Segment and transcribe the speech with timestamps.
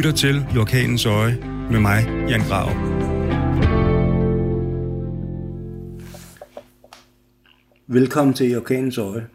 [0.00, 1.38] lytter til I Orkanens Øje
[1.70, 2.68] med mig, Jan Grav.
[7.86, 9.26] Velkommen til I Orkanens Øje.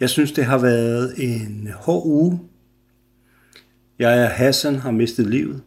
[0.00, 2.40] Jeg synes, det har været en hård uge.
[3.98, 5.62] Jeg og Hassan har mistet livet.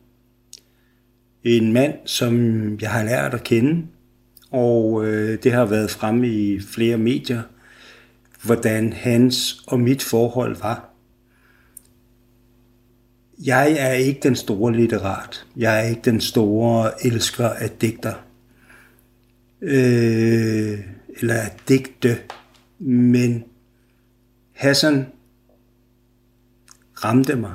[1.44, 2.34] En mand, som
[2.80, 3.88] jeg har lært at kende,
[4.52, 7.42] og øh, det har været fremme i flere medier,
[8.44, 10.93] hvordan hans og mit forhold var.
[13.46, 15.46] Jeg er ikke den store litterat.
[15.58, 18.14] Jeg er ikke den store elsker af digter.
[19.62, 20.80] Øh,
[21.20, 22.18] eller af digte.
[22.80, 23.44] Men
[24.52, 25.06] Hassan
[27.04, 27.54] ramte mig.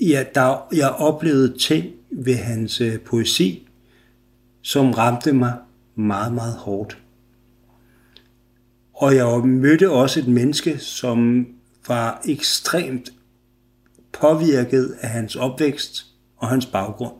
[0.00, 3.68] Ja, der, jeg oplevede ting ved hans øh, poesi,
[4.62, 5.54] som ramte mig
[5.94, 6.98] meget, meget hårdt.
[8.92, 11.46] Og jeg mødte også et menneske, som
[11.88, 13.12] var ekstremt
[14.12, 17.14] påvirket af hans opvækst og hans baggrund.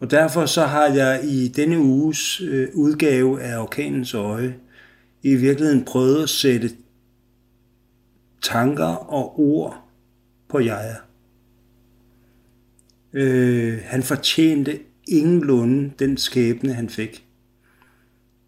[0.00, 4.54] Og derfor så har jeg i denne uges øh, udgave af Orkanens Øje
[5.22, 6.70] i virkeligheden prøvet at sætte
[8.42, 9.84] tanker og ord
[10.48, 10.96] på jeg.
[13.12, 17.26] Øh, han fortjente ingenlunde den skæbne, han fik.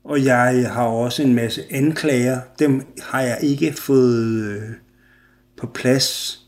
[0.04, 2.40] Og jeg har også en masse anklager.
[2.58, 4.70] Dem har jeg ikke fået øh,
[5.56, 6.40] på plads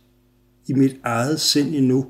[0.68, 2.06] i mit eget sind endnu.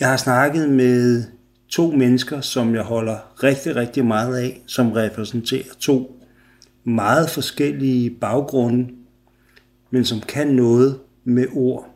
[0.00, 1.24] Jeg har snakket med
[1.68, 6.22] to mennesker, som jeg holder rigtig, rigtig meget af, som repræsenterer to
[6.84, 8.88] meget forskellige baggrunde,
[9.90, 11.88] men som kan noget med ord.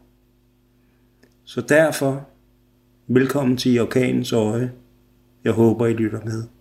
[1.45, 2.29] Så derfor,
[3.07, 4.73] velkommen til Orkanens Øje.
[5.45, 6.56] Jeg håber, I lytter med.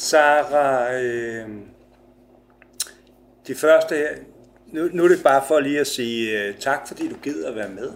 [0.00, 1.48] Sara, øh,
[3.46, 4.08] de første her,
[4.66, 7.56] nu, nu er det bare for lige at sige uh, tak, fordi du gider at
[7.56, 7.92] være med.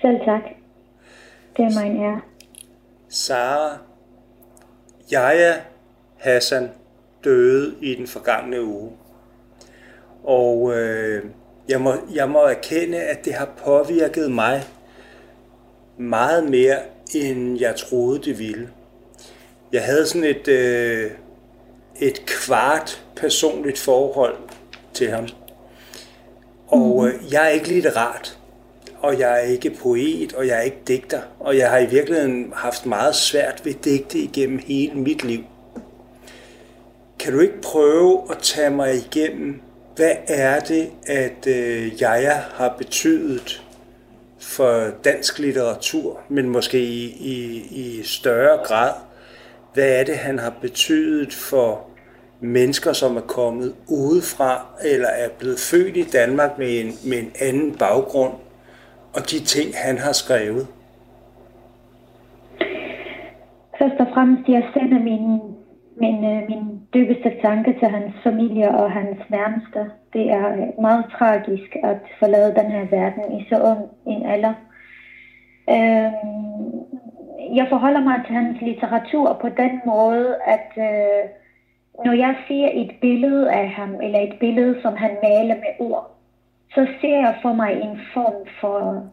[0.00, 0.42] Selv tak.
[1.56, 2.20] Det er min ære.
[3.08, 3.78] Sara,
[5.10, 5.54] Jaja
[6.18, 6.70] Hassan
[7.24, 8.92] døde i den forgangne uge.
[10.24, 11.24] Og øh,
[11.68, 14.62] jeg, må, jeg må erkende, at det har påvirket mig
[15.98, 16.78] meget mere,
[17.14, 18.70] end jeg troede det ville.
[19.72, 21.10] Jeg havde sådan et, øh,
[22.00, 24.36] et kvart personligt forhold
[24.94, 25.28] til ham.
[26.68, 28.38] Og øh, jeg er ikke litterat,
[28.98, 32.52] og jeg er ikke poet, og jeg er ikke digter, og jeg har i virkeligheden
[32.56, 35.44] haft meget svært ved digte igennem hele mit liv.
[37.18, 39.60] Kan du ikke prøve at tage mig igennem,
[39.96, 43.62] hvad er det, at øh, jeg har betydet
[44.38, 48.92] for dansk litteratur, men måske i, i, i større grad?
[49.74, 51.90] Hvad er det, han har betydet for
[52.40, 57.32] mennesker, som er kommet udefra eller er blevet født i Danmark med en, med en
[57.40, 58.32] anden baggrund,
[59.14, 60.66] og de ting, han har skrevet?
[63.78, 65.24] Først og fremmest, jeg sender min,
[66.02, 66.64] min, øh, min
[66.94, 69.80] dybeste tanke til hans familie og hans nærmeste.
[70.12, 74.54] Det er meget tragisk at forlade den her verden i så ung en alder.
[75.70, 76.49] Øhm,
[77.54, 81.28] jeg forholder mig til hans litteratur på den måde, at øh,
[82.04, 86.16] når jeg ser et billede af ham, eller et billede, som han maler med ord,
[86.74, 89.04] så ser jeg for mig en form for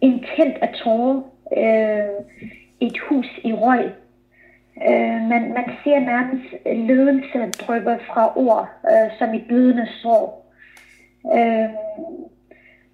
[0.00, 1.22] en telt af tårer,
[1.56, 2.24] øh,
[2.80, 3.90] et hus i røg.
[4.88, 10.52] Øh, man, man ser nærmest øh, ledelse dryppe fra ord, øh, som i bydende sår.
[11.34, 11.68] Øh,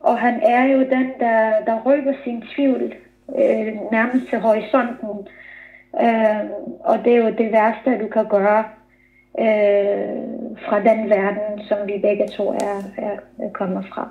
[0.00, 2.95] og han er jo den, der, der rykker sin tvivl
[3.37, 5.28] øh, nærmest til horisonten.
[6.00, 6.50] Øh,
[6.81, 8.65] og det er jo det værste, du kan gøre
[9.39, 14.09] øh, fra den verden, som vi begge to er, er, er kommet fra.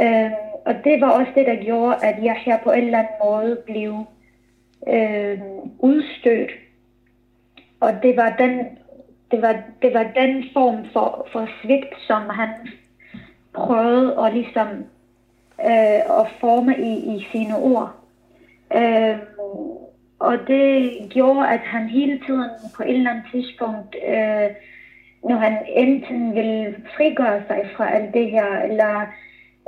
[0.00, 0.30] Øh,
[0.64, 3.58] og det var også det, der gjorde, at jeg her på en eller anden måde
[3.66, 4.04] blev
[4.88, 5.40] øh,
[5.78, 6.50] udstødt.
[7.80, 8.66] Og det var den,
[9.30, 12.48] det var, det var den form for, for svigt, som han
[13.54, 14.68] prøvede at ligesom
[15.60, 17.97] øh, at forme i, i sine ord.
[18.76, 19.18] Øh,
[20.18, 24.48] og det gjorde, at han hele tiden på et eller andet tidspunkt, øh,
[25.24, 29.06] når han enten ville frigøre sig fra alt det her, eller,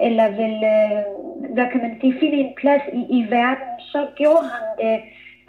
[0.00, 4.44] eller vil, øh, hvad kan man sige, finde en plads i, i verden, så gjorde
[4.54, 5.00] han det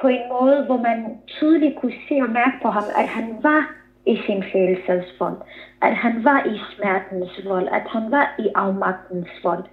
[0.02, 3.76] på en måde, hvor man tydeligt kunne se og mærke på ham, at han var
[4.06, 5.38] i sin følelsesvold,
[5.82, 9.64] at han var i smertens vold, at han var i afmagtens vold.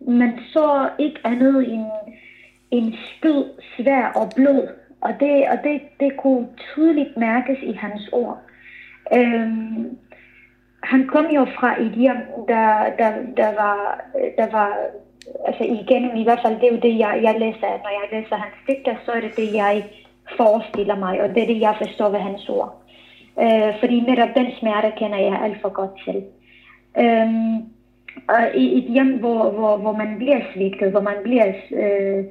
[0.00, 1.86] Men så ikke andet end
[2.70, 3.44] en spyd,
[3.76, 4.68] svær og blod
[5.00, 8.38] Og det, og det, det kunne tydeligt mærkes i hans ord.
[9.14, 9.98] Øhm,
[10.82, 12.68] han kom jo fra et hjem, der,
[12.98, 14.00] der, der, var,
[14.38, 14.76] der var,
[15.46, 18.36] altså igennem i hvert fald, det er jo det, jeg, jeg læser, når jeg læser
[18.36, 19.84] hans digter, så er det det, jeg
[20.36, 22.82] forestiller mig, og det er det, jeg forstår ved hans ord.
[23.40, 26.24] Øh, fordi netop den smerte kender jeg alt for godt til.
[26.98, 27.56] Øhm,
[28.28, 32.24] og i et hjem, hvor, hvor, hvor man bliver svigtet, hvor man bliver øh,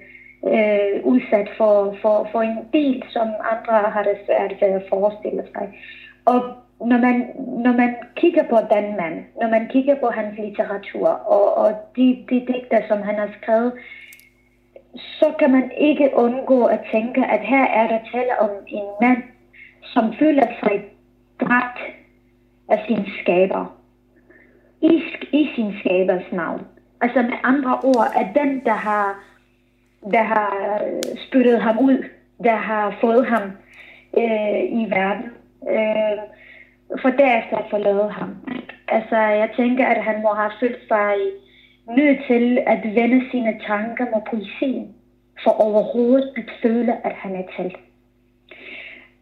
[0.46, 5.44] øh, udsat for, for, for en del, som andre har det svært ved at forestille
[5.54, 5.80] sig.
[6.26, 6.40] Og
[6.80, 7.16] når man,
[7.64, 12.26] når man kigger på den mand, når man kigger på hans litteratur og, og de,
[12.30, 13.74] de digter, som han har skrevet,
[14.96, 19.24] så kan man ikke undgå at tænke, at her er der tale om en mand,
[19.82, 20.86] som føler sig
[21.42, 21.80] dræbt
[22.70, 23.78] af sin skaber.
[24.82, 26.62] I, I sin skabers navn.
[27.02, 29.24] Altså med andre ord, at den, der har,
[30.12, 32.04] der har øh, spyttet ham ud,
[32.44, 33.44] der har fået ham
[34.18, 35.30] øh, i verden,
[35.70, 36.18] øh,
[37.02, 38.30] for derefter at forlade ham.
[38.88, 41.16] Altså, jeg tænker, at han må have følt sig
[41.98, 44.96] nødt til at vende sine tanker med poesien,
[45.44, 47.78] for overhovedet at føle, at han er talt.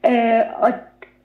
[0.06, 0.72] Øh, og,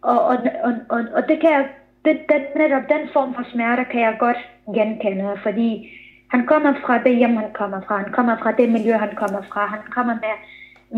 [0.03, 1.69] og, og, og, og, og det kan jeg,
[2.05, 4.37] det, den, netop den form for smerte kan jeg godt
[4.75, 5.91] genkende, fordi
[6.31, 7.99] han kommer fra det hjem, han kommer fra.
[7.99, 9.67] Han kommer fra det miljø, han kommer fra.
[9.67, 10.35] Han kommer med,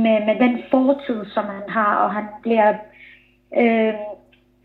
[0.02, 2.74] med, med den fortid, som han har, og han bliver
[3.58, 3.94] øh,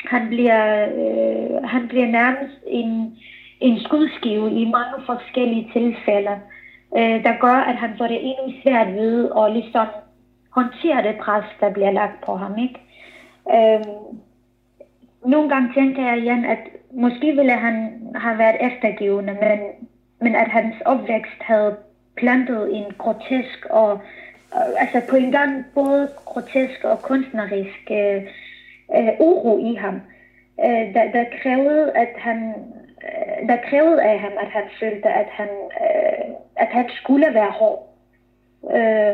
[0.08, 3.18] han bliver, øh, han bliver nærmest en,
[3.60, 6.40] en skudskive i mange forskellige tilfælde,
[6.98, 9.88] øh, der gør, at han får det endnu svært ved at ligesom
[10.50, 12.58] håndtere det pres, der bliver lagt på ham.
[12.58, 12.80] Ikke?
[13.56, 13.86] Øh,
[15.26, 16.60] nogle gange tænker jeg igen, at
[16.92, 19.60] måske ville han have været eftergivende, men,
[20.26, 21.76] men at hans opvækst havde
[22.18, 23.92] plantet en grotesk og
[24.56, 28.22] øh, altså på en gang både grotesk og kunstnerisk øh,
[28.98, 29.96] øh, uro i ham,
[30.66, 32.54] øh, der, der krævede, at han
[33.08, 35.50] øh, der krævede af ham, at han følte, at han,
[35.86, 37.80] øh, at han skulle være hård.
[38.78, 39.14] Øh,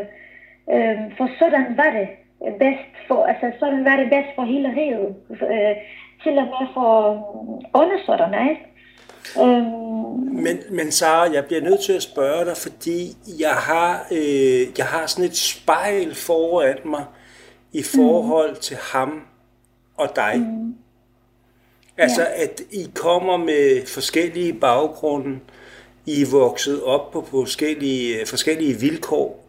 [0.74, 2.08] øh, for sådan var det
[2.58, 5.16] bedst for, altså sådan var det bedst for hele riget.
[5.30, 5.76] Øh,
[6.22, 8.66] til og med for øh, undersåtterne, ikke?
[9.44, 9.91] Øhm.
[10.32, 14.86] Men, men Sara, jeg bliver nødt til at spørge dig, fordi jeg har, øh, jeg
[14.86, 17.04] har sådan et spejl foran mig
[17.72, 18.60] i forhold mm.
[18.60, 19.22] til ham
[19.96, 20.38] og dig.
[20.38, 20.74] Mm.
[21.96, 22.42] Altså, ja.
[22.42, 25.38] at I kommer med forskellige baggrunde,
[26.06, 29.48] I er vokset op på forskellige, forskellige vilkår,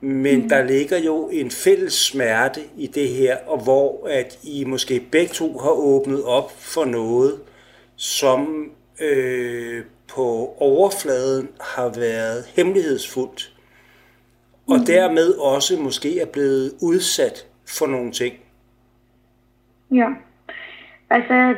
[0.00, 0.48] men mm.
[0.48, 5.34] der ligger jo en fælles smerte i det her, og hvor at I måske begge
[5.34, 7.40] to har åbnet op for noget,
[7.96, 9.84] som øh,
[10.14, 13.52] på overfladen har været hemmelighedsfuldt,
[14.68, 14.84] og mm.
[14.84, 18.34] dermed også måske er blevet udsat for nogle ting.
[19.94, 20.08] Ja.
[21.10, 21.54] Altså,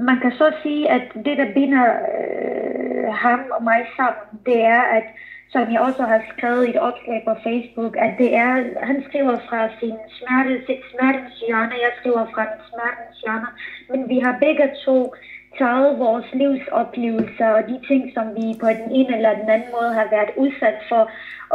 [0.00, 4.82] man kan så sige, at det, der binder øh, ham og mig sammen, det er,
[4.82, 5.04] at
[5.52, 8.52] som jeg også har skrevet i et opslag på Facebook, at det er,
[8.90, 13.50] han skriver fra sin smerte, sit smertens hjørne, jeg skriver fra min smertens hjørne,
[13.90, 15.14] men vi har begge to
[15.62, 19.92] taget vores livsoplevelser og de ting, som vi på den ene eller den anden måde
[19.98, 21.02] har været udsat for,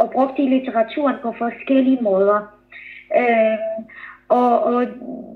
[0.00, 2.38] og brugt i litteraturen på forskellige måder.
[3.20, 3.58] Øh,
[4.28, 4.86] og, og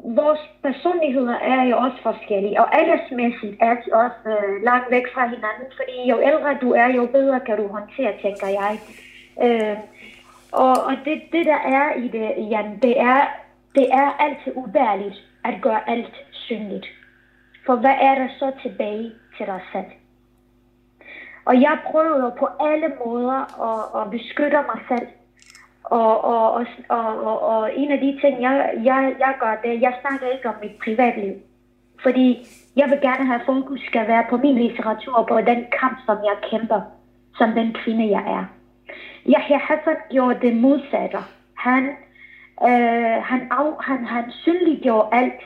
[0.04, 5.24] vores personligheder er jo også forskellige, og aldersmæssigt er de også øh, langt væk fra
[5.24, 8.72] hinanden, fordi jo ældre du er, jo bedre kan du håndtere, tænker jeg.
[9.44, 9.76] Øh,
[10.52, 13.20] og og det, det, der er i det, Jan, det er,
[13.74, 16.86] det er altid ubærligt at gøre alt synligt.
[17.66, 19.90] For hvad er der så tilbage til dig selv?
[21.44, 23.40] Og jeg prøver på alle måder
[23.70, 25.08] at, at beskytte mig selv
[25.84, 29.94] og, og, og, og, og en af de ting, jeg, jeg, jeg gør, det jeg
[30.00, 31.34] snakker ikke om mit privatliv.
[32.02, 35.64] Fordi jeg vil gerne have, at fokus skal være på min litteratur og på den
[35.80, 36.80] kamp, som jeg kæmper,
[37.34, 38.44] som den kvinde, jeg er.
[39.26, 41.18] Yahya Hassan gjorde det modsatte.
[41.56, 41.84] Han,
[42.68, 45.40] øh, han, af, han, han synliggjorde alt,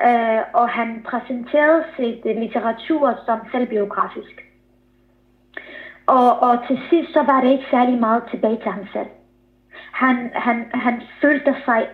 [0.00, 4.42] øh, og han præsenterede sit øh, litteratur som selvbiografisk.
[6.06, 9.08] Og, og til sidst så var det ikke særlig meget tilbage til ham selv
[9.96, 11.88] han, han, han følte sig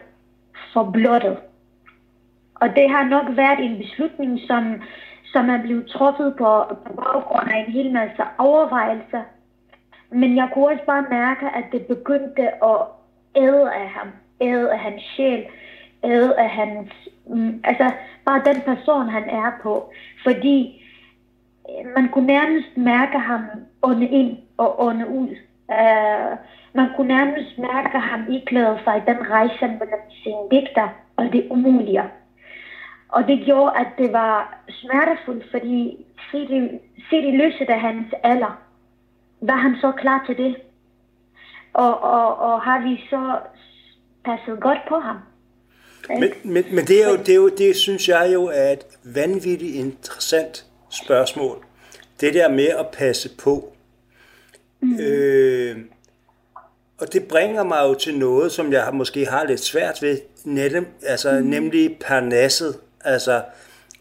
[0.73, 1.37] forblottet.
[2.55, 4.83] Og det har nok været en beslutning, som,
[5.33, 9.23] som er blevet truffet på, på baggrund af en hel masse overvejelser.
[10.11, 12.79] Men jeg kunne også bare mærke, at det begyndte at
[13.37, 14.09] æde af ham,
[14.41, 15.45] æde af hans sjæl,
[16.05, 16.91] æde af hans,
[17.27, 17.91] mm, altså
[18.25, 19.93] bare den person, han er på.
[20.23, 20.85] Fordi
[21.71, 23.41] øh, man kunne nærmest mærke ham
[23.83, 25.37] ånde ind og ånde ud
[25.69, 26.39] Uh,
[26.73, 32.05] man kunne nærmest mærke ham iklæde sig den rejse mellem sine digter og det umulige.
[33.09, 36.07] Og det gjorde, at det var smertefuldt, fordi
[37.11, 38.59] set i lyset af hans alder,
[39.41, 40.57] var han så klar til det?
[41.75, 43.39] Og, og, og har vi så
[44.25, 45.17] passet godt på ham?
[46.09, 48.87] Men, men, men det, er jo, det, er jo, det synes jeg jo er et
[49.05, 51.65] vanvittigt interessant spørgsmål.
[52.21, 53.73] Det der med at passe på.
[54.81, 55.01] Mm.
[55.01, 55.77] Øh,
[56.99, 60.85] og det bringer mig jo til noget, som jeg måske har lidt svært ved, netop,
[61.03, 61.47] altså, mm.
[61.47, 62.79] nemlig Parnasset.
[63.05, 63.43] Altså,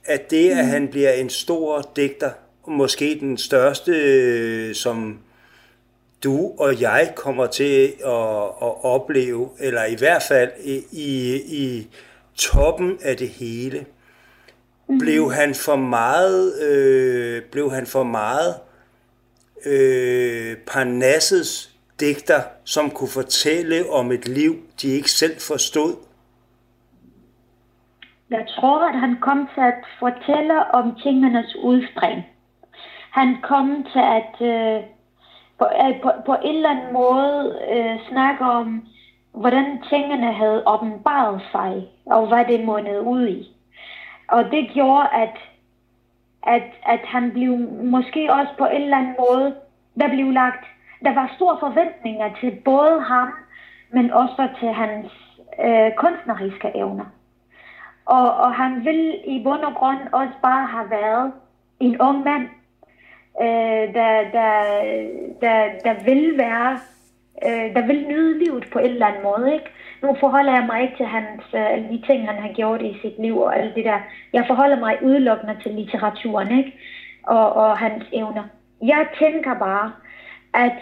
[0.05, 0.69] at det, at mm.
[0.71, 2.31] han bliver en stor digter,
[2.67, 5.19] måske den største, øh, som
[6.23, 11.87] du og jeg kommer til at, at opleve, eller i hvert fald i, i, i
[12.35, 13.85] toppen af det hele,
[14.87, 14.99] mm.
[14.99, 18.55] blev han for meget, øh, blev han for meget
[19.65, 25.95] øh, Parnassets digter, som kunne fortælle om et liv, de ikke selv forstod?
[28.29, 32.23] Jeg tror, at han kom til at fortælle om tingenes udspring.
[33.11, 34.83] Han kom til at øh,
[35.61, 38.87] på, øh, på, på en eller anden måde øh, snakke om,
[39.33, 43.47] hvordan tingene havde åbenbaret sig, og hvad det månede ud i.
[44.27, 45.37] Og det gjorde, at,
[46.43, 47.57] at, at han blev
[47.95, 49.55] måske også på en eller anden måde,
[49.99, 50.65] der blev lagt,
[51.05, 53.29] der var store forventninger til både ham,
[53.89, 55.07] men også til hans
[55.65, 57.05] øh, kunstneriske evner.
[58.05, 61.33] Og, og han ville i bund og grund også bare have været
[61.79, 62.47] en ung mand,
[63.41, 64.51] øh, der, der,
[65.41, 66.79] der, der vil være,
[67.45, 69.69] øh, der vil nyde livet på en eller anden måde, ikke?
[70.01, 72.97] Nu forholder jeg mig ikke til hans, øh, alle de ting, han har gjort i
[73.01, 73.99] sit liv og alt det der.
[74.33, 76.73] Jeg forholder mig udelukkende til litteraturen, ikke?
[77.23, 78.43] Og, og hans evner.
[78.81, 79.91] Jeg tænker bare,
[80.53, 80.77] at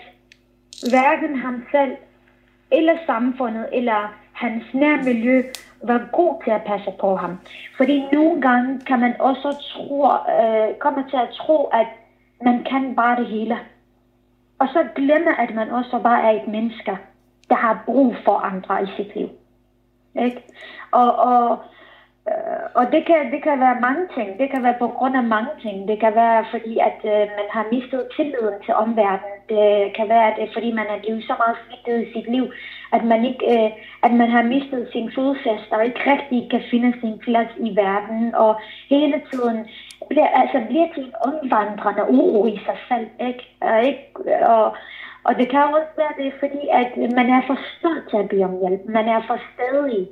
[0.89, 1.95] hverken ham selv,
[2.71, 5.43] eller samfundet, eller hans nærmiljø
[5.83, 7.39] var god til at passe på ham.
[7.77, 11.87] Fordi nogle gange kan man også tro, øh, komme til at tro, at
[12.43, 13.59] man kan bare det hele.
[14.59, 16.97] Og så glemme, at man også bare er et menneske,
[17.49, 19.29] der har brug for andre i sit liv.
[20.15, 20.43] Ikke?
[20.91, 21.57] Og, og
[22.27, 24.39] øh, og det kan, det kan være mange ting.
[24.39, 25.87] Det kan være på grund af mange ting.
[25.87, 29.39] Det kan være fordi, at øh, man har mistet tilliden til omverdenen.
[29.49, 32.27] Det kan være, at det er fordi, man er blevet så meget smittet i sit
[32.35, 32.45] liv,
[32.91, 33.71] at man, ikke, øh,
[34.03, 38.35] at man har mistet sin fodfæste og ikke rigtig kan finde sin plads i verden.
[38.35, 38.51] Og
[38.89, 39.59] hele tiden
[40.09, 43.07] bliver, altså, bliver til en omvandrende uro i sig selv.
[43.27, 43.43] Ikke?
[43.61, 44.03] Og, ikke?
[44.47, 44.75] og,
[45.23, 48.43] og det kan også være, det fordi, at man er for stolt til at bede
[48.43, 48.81] om hjælp.
[48.85, 50.07] Man er for stedig.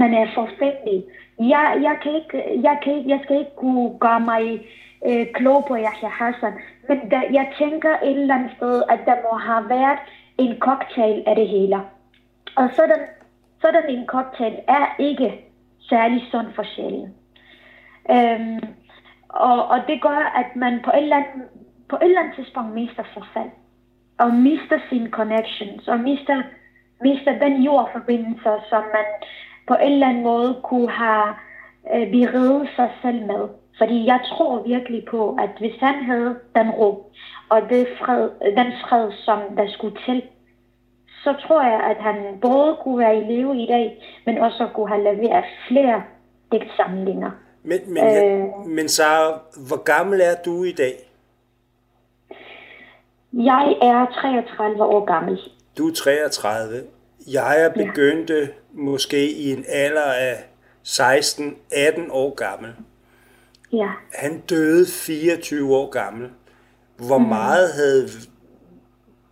[0.00, 1.04] Man er for fældig.
[1.38, 4.42] Jeg, jeg, kan ikke, jeg, kan ikke, jeg skal ikke kunne gøre mig
[5.06, 6.52] øh, klog på Yahya Hassan,
[6.88, 9.98] men der, jeg tænker et eller andet sted, at der må have været
[10.38, 11.76] en cocktail af det hele.
[12.56, 13.02] Og sådan,
[13.60, 15.44] sådan en cocktail er ikke
[15.80, 17.14] særlig sund for sjælen.
[18.10, 18.60] Øhm,
[19.28, 21.48] og, og det gør, at man på et, eller andet,
[21.88, 23.50] på et eller andet tidspunkt mister sig selv.
[24.18, 25.88] Og mister sine connections.
[25.88, 26.42] Og mister,
[27.02, 29.06] mister den jordforbindelse, som man
[29.68, 31.34] på en eller anden måde kunne have
[31.94, 33.48] øh, beriget sig selv med.
[33.78, 37.12] Fordi jeg tror virkelig på, at hvis han havde den ro
[37.48, 40.22] og det fred, den fred, som der skulle til,
[41.24, 44.88] så tror jeg, at han både kunne være i live i dag, men også kunne
[44.88, 46.02] have leveret flere
[46.52, 47.30] digtsamlinger.
[47.68, 51.10] Men, men, øh, men Sara, hvor gammel er du i dag?
[53.32, 55.38] Jeg er 33 år gammel.
[55.78, 56.82] Du er 33.
[57.26, 58.46] Jeg er begyndte ja.
[58.72, 60.44] måske i en alder af
[60.86, 62.74] 16-18 år gammel.
[63.72, 63.88] Ja.
[64.14, 66.30] Han døde 24 år gammel.
[66.96, 67.28] Hvor mm.
[67.28, 68.08] meget havde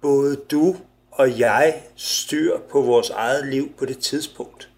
[0.02, 0.74] både du
[1.12, 4.70] og jeg styr på vores eget liv på det tidspunkt?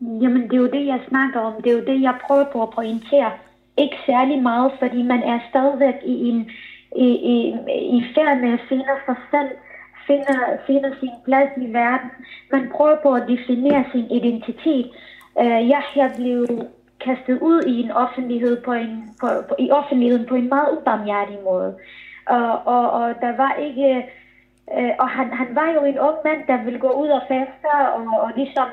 [0.00, 1.62] Jamen, det er jo det, jeg snakker om.
[1.62, 3.30] Det er jo det, jeg prøver på at pointere.
[3.76, 6.50] Ikke særlig meget, fordi man er stadigvæk i en
[6.96, 7.36] i, i,
[7.96, 9.50] i færd med at finde sig selv
[10.06, 12.10] finder, finder sin plads i verden.
[12.52, 14.90] Man prøver på at definere sin identitet.
[15.34, 16.68] Uh, jeg er blevet
[17.04, 21.38] kastet ud i en offentlighed på en, på, på, i offentligheden på en meget ubarmhjertig
[21.44, 21.76] måde.
[22.30, 24.06] Uh, og, og der var ikke...
[24.66, 27.68] Uh, og han, han var jo en ung mand, der ville gå ud og feste
[27.96, 28.68] og, og ligesom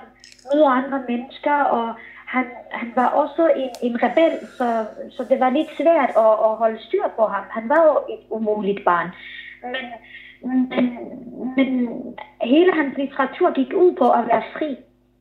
[0.45, 1.93] møde andre mennesker, og
[2.27, 6.53] han, han var også en, en rebel, så, så det var lidt svært at, at
[6.61, 7.43] holde styr på ham.
[7.49, 9.09] Han var jo et umuligt barn.
[9.63, 9.85] Men
[10.41, 10.99] men,
[11.55, 11.69] men
[12.41, 14.77] hele hans litteratur gik ud på at være fri.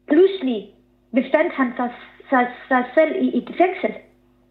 [0.08, 0.74] Pludselig
[1.14, 1.90] befandt han sig,
[2.30, 3.94] sig, sig selv i et fængsel,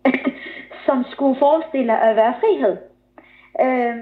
[0.85, 2.77] som skulle forestille at være frihed.
[3.63, 3.95] Øh,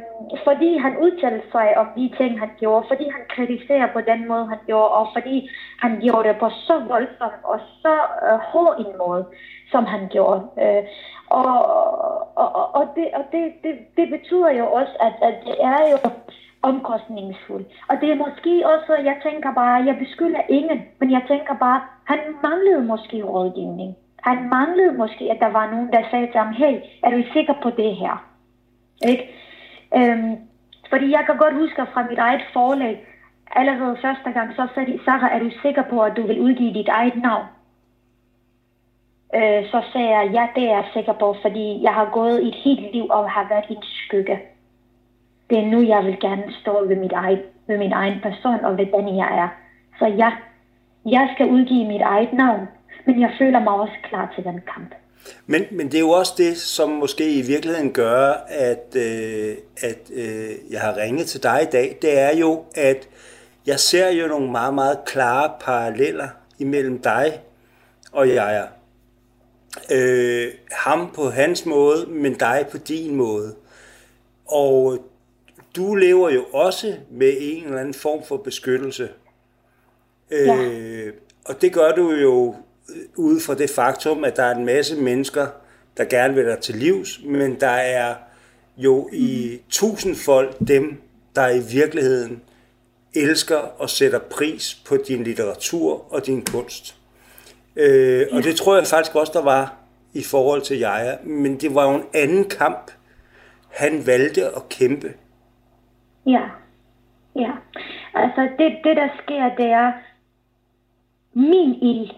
[0.44, 4.46] fordi han udtalte sig om de ting, han gjorde, fordi han kritiserer på den måde,
[4.46, 7.96] han gjorde, og fordi han gjorde det på så voldsom og så
[8.28, 9.26] øh, hård en måde,
[9.72, 10.42] som han gjorde.
[10.62, 10.84] Øh,
[11.30, 11.54] og
[12.36, 15.98] og, og, det, og det, det, det betyder jo også, at, at det er jo
[16.62, 17.68] omkostningsfuldt.
[17.90, 21.82] Og det er måske også, jeg tænker bare, jeg beskylder ingen, men jeg tænker bare,
[22.04, 23.96] han manglede måske rådgivning.
[24.24, 27.54] Han manglede måske, at der var nogen, der sagde til ham, hey, er du sikker
[27.64, 28.26] på det her?
[29.08, 29.24] Ikke?
[29.96, 30.36] Øhm,
[30.90, 33.06] fordi jeg kan godt huske fra mit eget forlag,
[33.52, 36.74] allerede første gang, så sagde de, Sarah, er du sikker på, at du vil udgive
[36.74, 37.46] dit eget navn?
[39.36, 42.56] Øh, så sagde jeg, ja, det er jeg sikker på, fordi jeg har gået et
[42.56, 44.40] helt liv og har været i en skygge.
[45.50, 48.78] Det er nu, jeg vil gerne stå ved, mit eget, ved min egen person og
[48.78, 49.48] ved den, jeg er.
[50.00, 50.32] Så ja,
[51.06, 52.68] jeg skal udgive mit eget navn,
[53.06, 54.96] men jeg føler mig også klar til den kamp.
[55.46, 60.00] Men, men det er jo også det, som måske i virkeligheden gør, at, øh, at
[60.14, 61.98] øh, jeg har ringet til dig i dag.
[62.02, 63.10] Det er jo, at
[63.66, 66.28] jeg ser jo nogle meget, meget klare paralleller
[66.60, 67.42] imellem dig
[68.12, 68.68] og jeg.
[69.92, 73.56] Øh, ham på hans måde, men dig på din måde.
[74.46, 74.98] Og
[75.76, 79.10] du lever jo også med en eller anden form for beskyttelse.
[80.32, 80.56] Ja.
[80.56, 81.14] Øh,
[81.46, 82.56] og det gør du jo
[83.16, 85.48] ud fra det faktum, at der er en masse mennesker,
[85.98, 88.16] der gerne vil dig til livs, men der er
[88.78, 91.02] jo i tusindfold dem,
[91.36, 92.42] der i virkeligheden
[93.16, 96.96] elsker og sætter pris på din litteratur og din kunst.
[97.76, 99.76] Øh, og det tror jeg faktisk også, der var
[100.14, 102.92] i forhold til Jaja, men det var jo en anden kamp,
[103.70, 105.14] han valgte at kæmpe.
[106.26, 106.44] Ja,
[107.36, 107.52] ja.
[108.14, 109.92] Altså det, det der sker, det er
[111.34, 112.10] min ild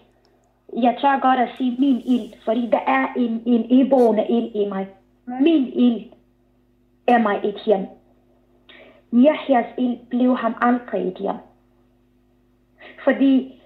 [0.73, 4.69] jeg tør godt at sige min ild, fordi der er en, en iboende ild i
[4.69, 4.87] mig.
[5.41, 6.03] Min ild
[7.07, 7.85] er mig et hjem.
[9.13, 11.35] Yahyas ild blev ham aldrig et hjem.
[13.03, 13.61] Fordi,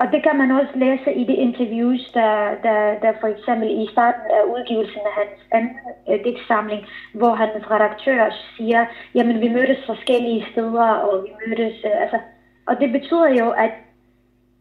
[0.00, 3.88] og det kan man også læse i de interviews, der, der, der for eksempel i
[3.92, 9.86] starten af udgivelsen af hans anden uh, digtsamling, hvor hans redaktør siger, jamen vi mødtes
[9.86, 12.18] forskellige steder, og vi mødtes, uh, altså,
[12.66, 13.70] og det betyder jo, at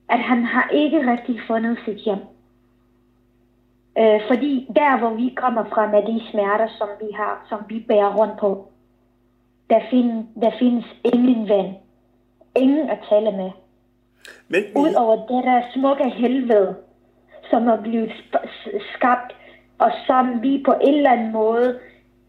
[0.09, 2.19] at han har ikke rigtig fundet sit hjem.
[3.97, 7.85] Øh, fordi der, hvor vi kommer fra med de smerter, som vi har, som vi
[7.87, 8.71] bærer rundt på,
[9.69, 11.75] der, find, der findes ingen ven.
[12.55, 13.51] Ingen at tale med.
[14.47, 16.75] Men, Udover det der smukke helvede,
[17.49, 18.11] som er blevet
[18.95, 19.35] skabt,
[19.77, 21.79] og som vi på en eller anden måde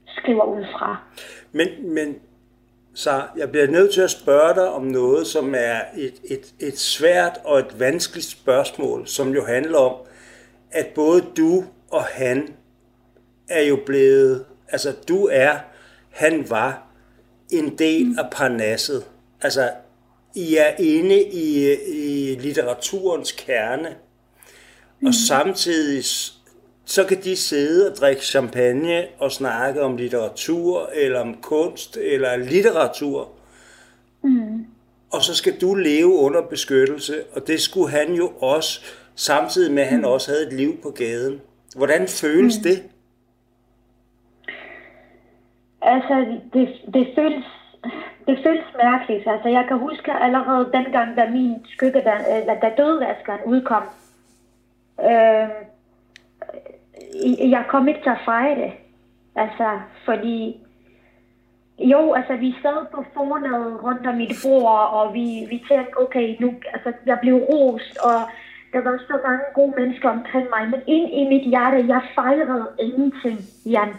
[0.06, 0.96] skriver ud fra.
[1.52, 2.16] Men, men
[2.96, 6.78] så jeg bliver nødt til at spørge dig om noget, som er et, et, et
[6.78, 9.96] svært og et vanskeligt spørgsmål, som jo handler om,
[10.70, 12.54] at både du og han
[13.48, 15.58] er jo blevet, altså du er,
[16.10, 16.86] han var
[17.50, 19.04] en del af Parnasset.
[19.42, 19.70] Altså,
[20.34, 23.96] I er inde i, i litteraturens kerne,
[25.06, 26.04] og samtidig
[26.86, 32.36] så kan de sidde og drikke champagne og snakke om litteratur, eller om kunst, eller
[32.36, 33.28] litteratur.
[34.22, 34.66] Mm.
[35.12, 38.80] Og så skal du leve under beskyttelse, og det skulle han jo også,
[39.14, 40.04] samtidig med at han mm.
[40.04, 41.40] også havde et liv på gaden.
[41.76, 42.62] Hvordan føles mm.
[42.62, 42.82] det?
[45.82, 47.44] Altså, det, det føles
[48.26, 49.26] det føles mærkeligt.
[49.26, 52.14] Altså, jeg kan huske allerede dengang, da min skygge, da,
[52.62, 53.82] da dødvaskeren udkom,
[55.00, 55.48] øh,
[57.38, 58.72] jeg kom ikke til at fejre det.
[59.36, 60.56] Altså, fordi...
[61.78, 66.36] Jo, altså, vi sad på fornede rundt om mit bord, og vi, vi tænkte, okay,
[66.40, 66.54] nu...
[66.72, 68.18] Altså, jeg blev rost, og
[68.72, 70.70] der var så mange gode mennesker omkring mig.
[70.70, 73.94] Men ind i mit hjerte, jeg fejrede ingenting, Jan.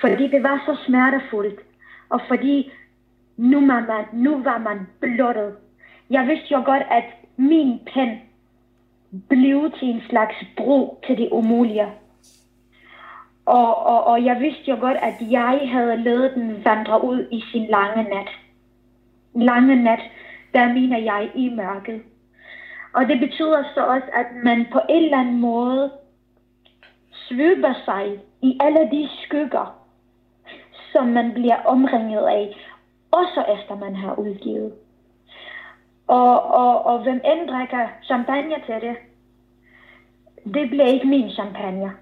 [0.00, 1.60] Fordi det var så smertefuldt.
[2.08, 2.72] Og fordi
[3.36, 5.56] nu var man, nu var man blottet.
[6.10, 7.04] Jeg vidste jo godt, at
[7.36, 8.20] min pen
[9.28, 11.86] blev til en slags bro til det umulige.
[13.46, 17.40] Og, og, og jeg vidste jo godt, at jeg havde lavet den vandre ud i
[17.52, 18.28] sin lange nat.
[19.34, 20.00] Lange nat,
[20.54, 22.02] der mener jeg i mørket.
[22.94, 25.90] Og det betyder så også, at man på en eller anden måde
[27.12, 29.78] svøber sig i alle de skygger,
[30.92, 32.56] som man bliver omringet af,
[33.10, 34.72] også efter man har udgivet.
[36.06, 38.96] Og, og, og hvem end drikker champagne til det,
[40.54, 41.92] det bliver ikke min champagne.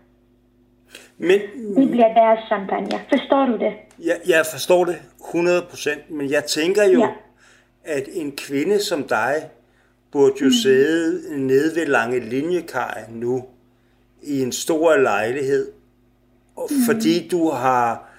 [1.22, 1.40] Men,
[1.76, 3.00] det bliver deres champagne.
[3.08, 3.72] Forstår du det?
[4.04, 7.08] Ja, jeg forstår det 100%, men jeg tænker jo, ja.
[7.84, 9.34] at en kvinde som dig
[10.12, 10.52] burde jo mm.
[10.52, 13.44] sidde nede ved lange linjekaj nu
[14.22, 15.72] i en stor lejlighed,
[16.56, 16.76] mm.
[16.86, 18.10] fordi du har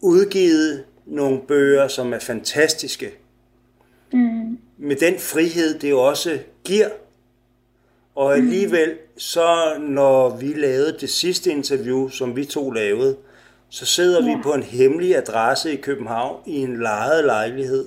[0.00, 3.10] udgivet nogle bøger, som er fantastiske.
[4.12, 4.58] Mm.
[4.78, 6.88] Med den frihed, det også giver.
[8.14, 13.16] Og alligevel, så når vi lavede det sidste interview, som vi to lavede,
[13.68, 14.36] så sidder ja.
[14.36, 17.84] Vi på en hemmelig adresse i København i en lejet lejlighed.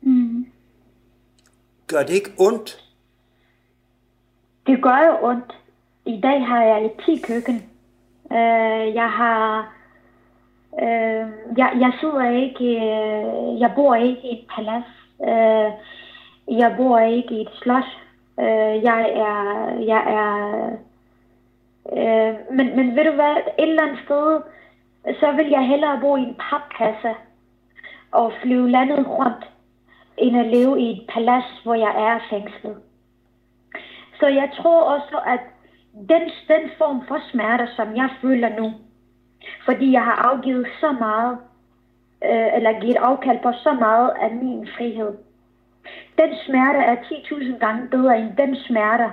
[0.00, 0.46] Mm.
[1.86, 2.84] Gør det ikke ondt?
[4.66, 5.54] Det gør jo ondt.
[6.06, 7.56] I dag har jeg et 10 køkken.
[8.32, 9.72] Øh, jeg har...
[10.82, 12.64] Øh, jeg, jeg sidder ikke...
[12.64, 14.84] Øh, jeg bor ikke i et palads.
[15.22, 15.72] Øh,
[16.58, 17.84] jeg bor ikke i et slot.
[18.40, 19.34] Øh, jeg er...
[19.92, 20.32] Jeg er
[21.92, 23.36] øh, men, men ved du hvad?
[23.58, 24.40] Et eller andet sted,
[25.20, 27.14] så vil jeg hellere bo i en papkasse
[28.12, 29.50] og flyve landet rundt,
[30.16, 32.76] end at leve i et palads, hvor jeg er fængslet.
[34.20, 35.40] Så jeg tror også, at
[35.92, 38.72] den, den form for smerte, som jeg føler nu,
[39.64, 41.38] fordi jeg har afgivet så meget,
[42.24, 45.16] øh, eller givet afkald på så meget af min frihed,
[46.18, 49.10] den smerte er 10.000 gange bedre end den smerte,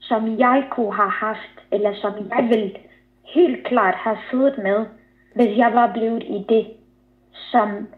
[0.00, 2.76] som jeg kunne have haft, eller som jeg ville
[3.24, 4.86] helt klart have siddet med,
[5.34, 6.66] hvis jeg var blevet i det,
[7.32, 7.88] som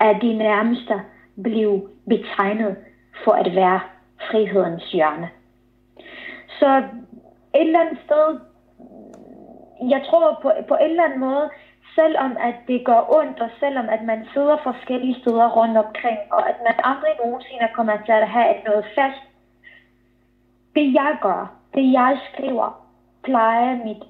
[0.00, 1.02] af de nærmeste
[1.42, 2.76] blev betegnet
[3.24, 3.80] for at være
[4.30, 5.28] frihedens hjørne.
[6.48, 6.76] Så
[7.54, 8.40] et eller andet sted,
[9.90, 11.50] jeg tror på, på en eller anden måde,
[11.94, 16.48] selvom at det går ondt, og selvom at man sidder forskellige steder rundt omkring, og
[16.48, 19.22] at man aldrig nogensinde kommer til at have noget fast,
[20.74, 22.86] det jeg gør, det jeg skriver,
[23.24, 24.02] plejer mit,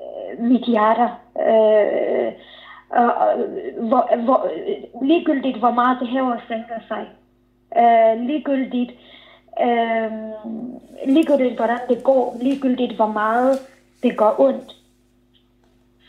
[0.00, 1.08] øh, mit hjerte.
[1.46, 2.32] Øh,
[2.90, 3.36] og, og,
[3.88, 4.50] hvor, hvor,
[5.02, 7.06] ligegyldigt hvor meget det hæver og sænker sig.
[7.76, 8.92] Øh, ligegyldigt,
[9.60, 10.12] øh,
[11.06, 13.58] ligegyldigt hvordan det går, ligegyldigt hvor meget
[14.02, 14.76] det går ondt,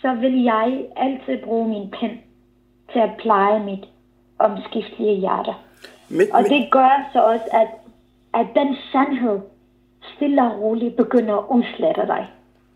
[0.01, 2.21] så vil jeg altid bruge min pen
[2.93, 3.85] til at pleje mit
[4.39, 5.51] omskiftelige hjerte.
[6.09, 7.67] Men, Og det gør så også, at,
[8.33, 9.39] at den sandhed
[10.15, 12.27] stille og roligt begynder at udslette dig.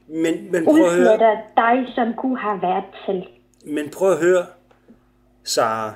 [0.07, 1.37] men, men prøv at høre.
[1.57, 3.27] Dig, som kunne have været til.
[3.65, 4.45] Men prøv at høre,
[5.43, 5.93] Sara.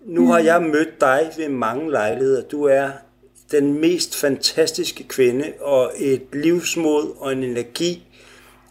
[0.00, 2.42] Nu har jeg mødt dig ved mange lejligheder.
[2.42, 2.88] Du er
[3.50, 8.06] den mest fantastiske kvinde, og et livsmod og en energi,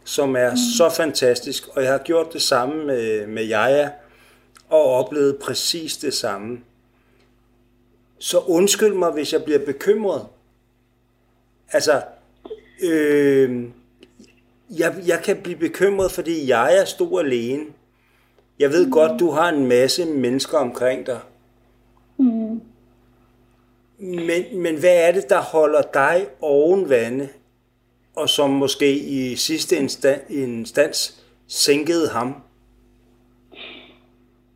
[0.03, 1.67] som er så fantastisk.
[1.67, 3.89] Og jeg har gjort det samme med, med Jaja,
[4.69, 6.59] og oplevet præcis det samme.
[8.19, 10.25] Så undskyld mig, hvis jeg bliver bekymret.
[11.71, 12.01] Altså,
[12.81, 13.63] øh,
[14.69, 17.65] jeg, jeg kan blive bekymret, fordi jeg er stor alene.
[18.59, 18.91] Jeg ved mm.
[18.91, 21.19] godt, du har en masse mennesker omkring dig.
[22.17, 22.61] Mm.
[23.97, 27.29] Men, men hvad er det, der holder dig oven vande,
[28.15, 32.35] og som måske i sidste instans, instans sænkede ham?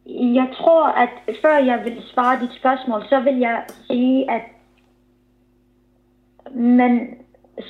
[0.10, 1.10] Jeg tror, at
[1.42, 4.42] før jeg vil svare dit spørgsmål, så vil jeg sige, at
[6.52, 7.10] men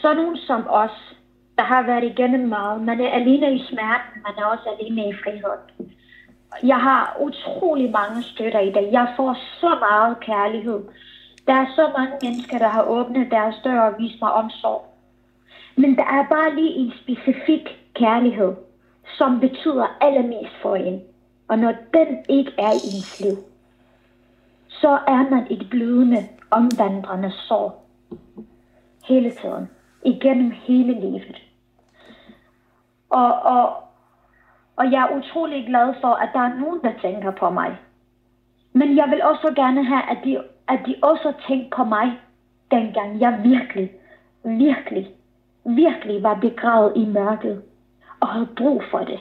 [0.02, 1.16] sådan nogen som os,
[1.58, 5.14] der har været igennem meget, man er alene i smerten, man er også alene i
[5.14, 5.96] friheden.
[6.64, 8.90] Jeg har utrolig mange støtter i dag.
[8.92, 10.80] Jeg får så meget kærlighed.
[11.48, 14.95] Der er så mange mennesker, der har åbnet deres dør og vist mig omsorg.
[15.78, 18.56] Men der er bare lige en specifik kærlighed,
[19.18, 21.02] som betyder allermest for en.
[21.48, 23.38] Og når den ikke er i ens liv,
[24.68, 26.18] så er man et blødende,
[26.52, 27.86] omvandrende sår.
[29.08, 29.70] Hele tiden.
[30.06, 31.42] Igennem hele livet.
[33.10, 33.74] Og, og,
[34.76, 37.78] og jeg er utrolig glad for, at der er nogen, der tænker på mig.
[38.74, 42.20] Men jeg vil også gerne have, at de, at de også tænker på mig,
[42.72, 43.92] dengang jeg virkelig,
[44.44, 45.08] virkelig,
[45.66, 47.64] virkelig var begravet i mørket
[48.20, 49.20] og havde brug for det.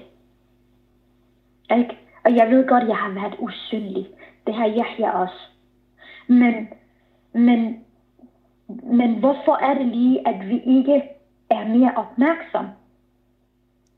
[1.78, 1.98] Ikke?
[2.24, 4.09] Og jeg ved godt, at jeg har været usynlig.
[4.46, 5.48] Det har jeg her også.
[6.26, 6.68] Men,
[7.33, 7.85] men,
[8.83, 11.02] men hvorfor er det lige, at vi ikke
[11.50, 12.66] er mere opmærksom?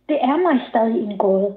[0.09, 1.56] Det er mig stadig en gåde.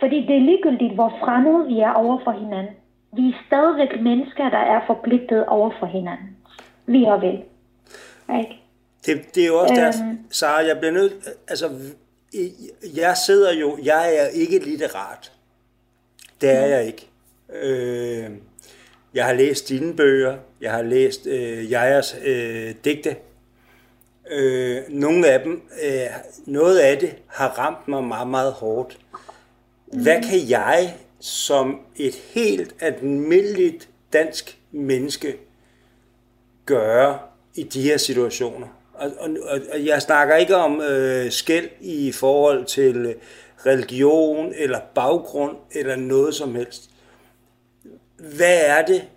[0.00, 2.74] Fordi det er ligegyldigt, hvor fremmede vi er over for hinanden.
[3.12, 6.36] Vi er stadigvæk mennesker, der er forpligtet over for hinanden.
[6.86, 7.42] Vi og vel.
[8.38, 8.59] Ikke?
[9.06, 9.82] Det, det er jo også Øhm.
[9.82, 11.12] der, Sara, jeg bliver nødt,
[11.48, 11.70] altså,
[12.94, 15.32] jeg sidder jo, jeg er ikke litterat.
[16.40, 17.08] Det er jeg ikke.
[17.62, 18.30] Øh,
[19.14, 23.16] jeg har læst dine bøger, jeg har læst øh, Jajas øh, digte.
[24.30, 26.06] Øh, nogle af dem, øh,
[26.46, 28.98] noget af det har ramt mig meget, meget hårdt.
[29.86, 35.36] Hvad kan jeg som et helt almindeligt dansk menneske
[36.66, 37.18] gøre
[37.54, 38.66] i de her situationer?
[39.00, 43.14] Og, og, og jeg snakker ikke om øh, skæld i forhold til øh,
[43.66, 46.90] religion eller baggrund eller noget som helst.
[48.36, 49.08] Hvad er det,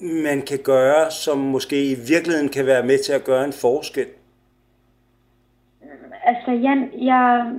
[0.00, 4.06] man kan gøre, som måske i virkeligheden kan være med til at gøre en forskel?
[6.24, 7.52] Altså, Jan, jeg,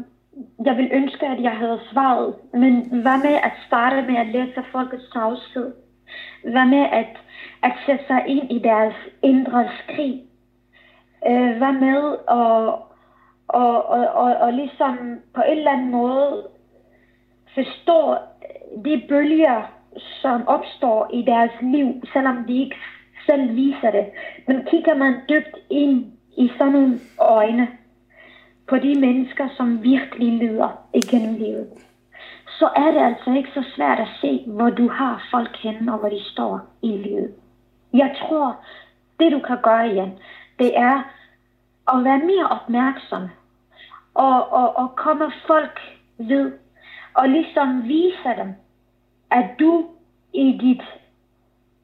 [0.66, 4.63] jeg vil ønske, at jeg havde svaret, men hvad med at starte med at læse
[4.72, 5.72] folkets tavshed?
[6.44, 7.18] Hvad med at,
[7.63, 10.24] at sætte sig ind i deres indre skrig?
[11.28, 12.66] Øh, hvad med og,
[13.48, 14.98] og, og, og, og ligesom
[15.36, 16.48] på en eller anden måde
[17.56, 18.16] forstå
[18.86, 19.62] de bølger,
[20.22, 22.76] som opstår i deres liv, selvom de ikke
[23.26, 24.06] selv viser det.
[24.48, 26.06] Men kigger man dybt ind
[26.38, 27.68] i sådan nogle øjne
[28.68, 31.68] på de mennesker, som virkelig lider igennem livet,
[32.60, 36.00] så er det altså ikke så svært at se, hvor du har folk henne og
[36.00, 37.34] hvor de står i livet.
[37.94, 38.56] Jeg tror,
[39.20, 40.12] det du kan gøre igen,
[40.60, 40.98] det er
[41.88, 43.30] at være mere opmærksom
[44.13, 45.80] og, og, og komme folk
[46.18, 46.52] ved
[47.13, 48.54] og ligesom vise dem,
[49.32, 49.86] at du
[50.34, 50.82] i dit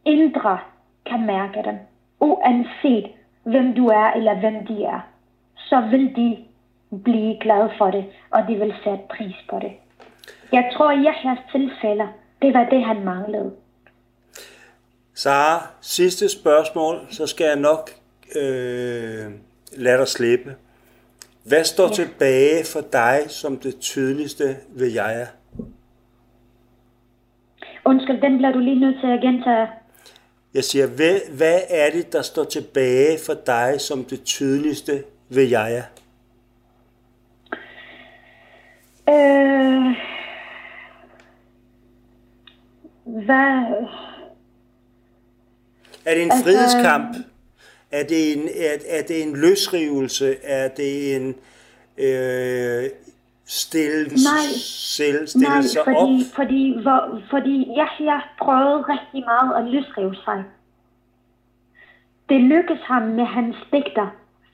[0.05, 0.59] indre
[1.05, 1.77] kan mærke dem,
[2.19, 3.05] uanset
[3.43, 4.99] hvem du er eller hvem de er.
[5.55, 6.37] Så vil de
[7.03, 9.71] blive glade for det, og de vil sætte pris på det.
[10.51, 12.07] Jeg tror, i jeres tilfælde,
[12.41, 13.51] det var det, han manglede.
[15.13, 17.89] Sara, sidste spørgsmål, så skal jeg nok
[18.35, 19.31] øh,
[19.71, 20.55] lade dig slippe.
[21.43, 21.93] Hvad står ja.
[21.93, 25.27] tilbage for dig som det tydeligste ved jeg?
[27.85, 29.67] Undskyld, den bliver du lige nødt til at gentage.
[30.53, 35.43] Jeg siger, hvad, hvad er det, der står tilbage for dig som det tydeligste ved
[35.43, 35.83] jeg?
[39.09, 39.95] Øh,
[43.25, 43.63] hvad?
[46.05, 47.17] Er det en altså, frihedskamp?
[47.91, 50.35] Er det en, er, er det en løsrivelse?
[50.43, 51.35] Er det en
[51.97, 52.89] øh,
[53.45, 54.47] stille, nej,
[54.97, 56.09] selv, stille nej, sig fordi, op?
[56.35, 60.43] Fordi, hvor, fordi jeg, jeg prøvede rigtig meget at løsrive sig.
[62.29, 64.07] Det lykkedes ham med hans digter,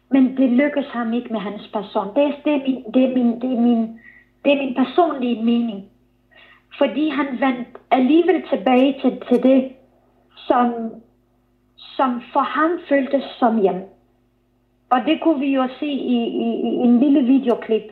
[0.09, 2.07] men det lykkedes ham ikke med hans person.
[2.07, 3.99] Det, det, er, min, det, er, min, det, er, min,
[4.45, 5.85] det er min personlige mening.
[6.77, 9.71] Fordi han vandt alligevel tilbage til, til det,
[10.47, 10.73] som
[11.77, 13.83] som for ham føltes som hjem.
[14.89, 17.83] Og det kunne vi jo se i, i, i en lille videoklip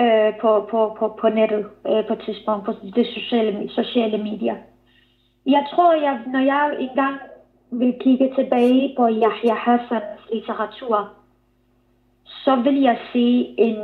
[0.00, 4.56] øh, på, på, på, på nettet øh, på et tidspunkt, på de sociale, sociale medier.
[5.46, 7.16] Jeg tror, jeg, når jeg engang
[7.70, 11.08] vil kigge tilbage på Yahya Hassans litteratur,
[12.24, 13.78] så vil jeg se en,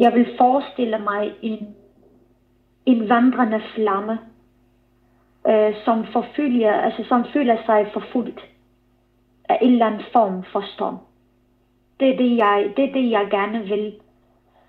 [0.00, 1.74] jeg vil forestille mig en,
[2.86, 4.18] en vandrende flamme,
[5.48, 8.40] øh, som forfølger, altså som føler sig forfulgt
[9.48, 10.98] af en eller anden form for storm.
[12.00, 13.94] Det er det, jeg, det er det, jeg gerne vil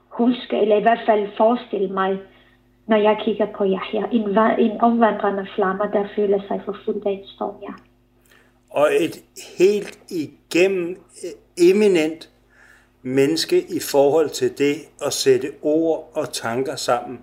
[0.09, 2.17] huske, eller i hvert fald forestille mig,
[2.87, 4.05] når jeg kigger på jer her.
[4.05, 4.21] En,
[4.71, 7.73] en omvandrende flamme, der føler sig forfulgt af en storm, ja.
[8.69, 9.23] Og et
[9.57, 12.29] helt igennem øh, eminent
[13.01, 17.19] menneske i forhold til det at sætte ord og tanker sammen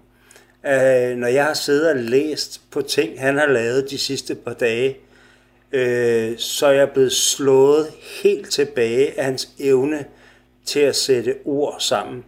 [0.67, 4.53] øh, når jeg har siddet og læst på ting, han har lavet de sidste par
[4.53, 4.97] dage,
[5.73, 7.87] øh, så er jeg blevet slået
[8.23, 10.05] helt tilbage af hans evne
[10.65, 12.25] til at sætte ord sammen.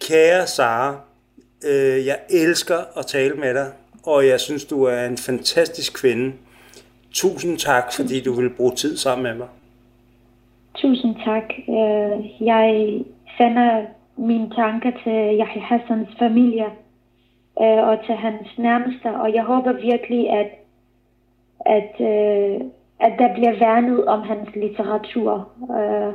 [0.00, 1.00] Kære Sara,
[1.64, 6.32] øh, jeg elsker at tale med dig, og jeg synes, du er en fantastisk kvinde.
[7.12, 9.48] Tusind tak, fordi du vil bruge tid sammen med mig.
[10.74, 11.44] Tusind tak.
[11.68, 13.00] Øh, jeg
[13.36, 13.86] sender
[14.16, 16.66] mine tanker til Yahya Hassans familie
[17.60, 19.06] øh, og til hans nærmeste.
[19.06, 20.50] Og jeg håber virkelig, at,
[21.60, 22.60] at, øh,
[23.00, 25.48] at der bliver værnet om hans litteratur
[25.78, 26.14] øh,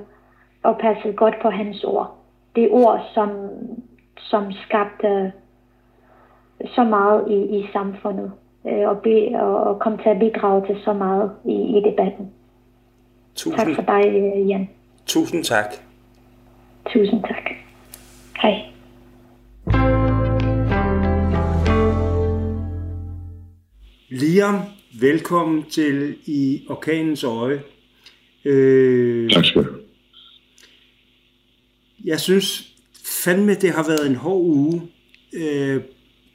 [0.64, 2.16] og passet godt på hans ord.
[2.56, 3.30] Det ord, som,
[4.18, 5.32] som skabte
[6.66, 8.32] så meget i, i samfundet
[8.68, 12.32] øh, og, be, og, og kom til at bidrage til så meget i, i debatten.
[13.36, 14.70] Tusind, tak for dig, øh, Jan.
[15.06, 15.74] Tusind tak.
[16.86, 17.69] Tusind tak.
[18.42, 18.66] Hej.
[24.10, 24.60] Liam,
[25.00, 27.64] velkommen til i Orkanens Øje.
[28.46, 29.70] Øh, tak skal du
[32.06, 32.74] Jeg synes
[33.24, 34.82] fandme, det har været en hård uge,
[35.34, 35.82] øh,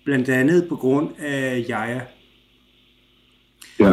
[0.04, 2.00] blandt andet på grund af Jaja.
[3.80, 3.92] Ja.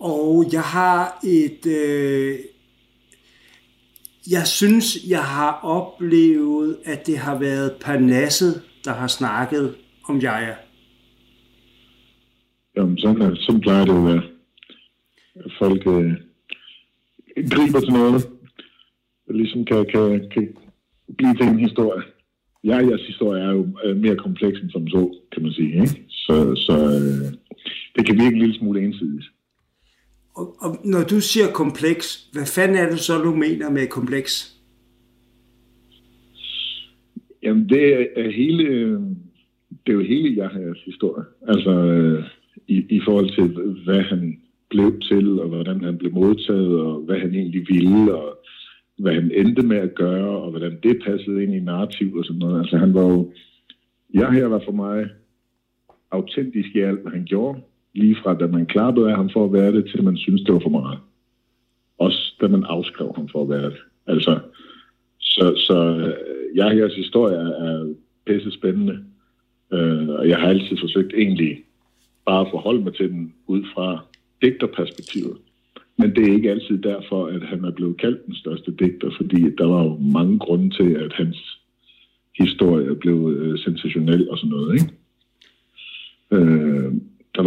[0.00, 1.66] Og jeg har et...
[1.66, 2.38] Øh,
[4.30, 9.74] jeg synes, jeg har oplevet, at det har været Parnasset, der har snakket
[10.08, 10.54] om Jaja.
[12.76, 14.22] Jamen, sådan, er, sådan plejer det at være.
[15.58, 16.12] Folk øh,
[17.50, 18.26] griber til noget,
[19.28, 20.56] og ligesom kan, kan, kan
[21.18, 22.02] blive til en historie.
[22.64, 25.72] Jajas historie er jo øh, mere kompleks end som så, kan man sige.
[25.72, 26.04] Ikke?
[26.08, 27.32] Så, så øh,
[27.96, 29.26] det kan virke en lille smule ensidigt.
[30.34, 34.56] Og, og når du siger kompleks, hvad fanden er det så, du mener med kompleks?
[37.42, 38.92] Jamen, det er hele,
[39.86, 41.24] det er jo hele Jahas historie.
[41.48, 42.24] Altså, øh,
[42.68, 44.40] i, i forhold til, hvad han
[44.70, 48.38] blev til, og hvordan han blev modtaget, og hvad han egentlig ville, og
[48.98, 52.38] hvad han endte med at gøre, og hvordan det passede ind i narrativ og sådan
[52.38, 52.60] noget.
[52.60, 53.32] Altså, han var jo...
[54.14, 55.08] Jeg her var for mig
[56.10, 57.60] autentisk i alt, hvad han gjorde.
[57.94, 60.54] Lige fra da man klappede af ham for at være det, til man synes det
[60.54, 60.98] var for meget.
[61.98, 63.80] Også da man afskrev ham for at være det.
[64.06, 64.38] Altså,
[65.18, 67.94] så, så øh, jeg jeg jeres historie er
[68.26, 69.04] pisse spændende.
[69.72, 71.64] Øh, og jeg har altid forsøgt egentlig
[72.26, 74.04] bare at forholde mig til den ud fra
[74.42, 75.36] digterperspektivet.
[75.98, 79.40] Men det er ikke altid derfor, at han er blevet kaldt den største digter, fordi
[79.58, 81.58] der var jo mange grunde til, at hans
[82.38, 84.74] historie blev øh, sensationel og sådan noget.
[84.74, 84.92] Ikke?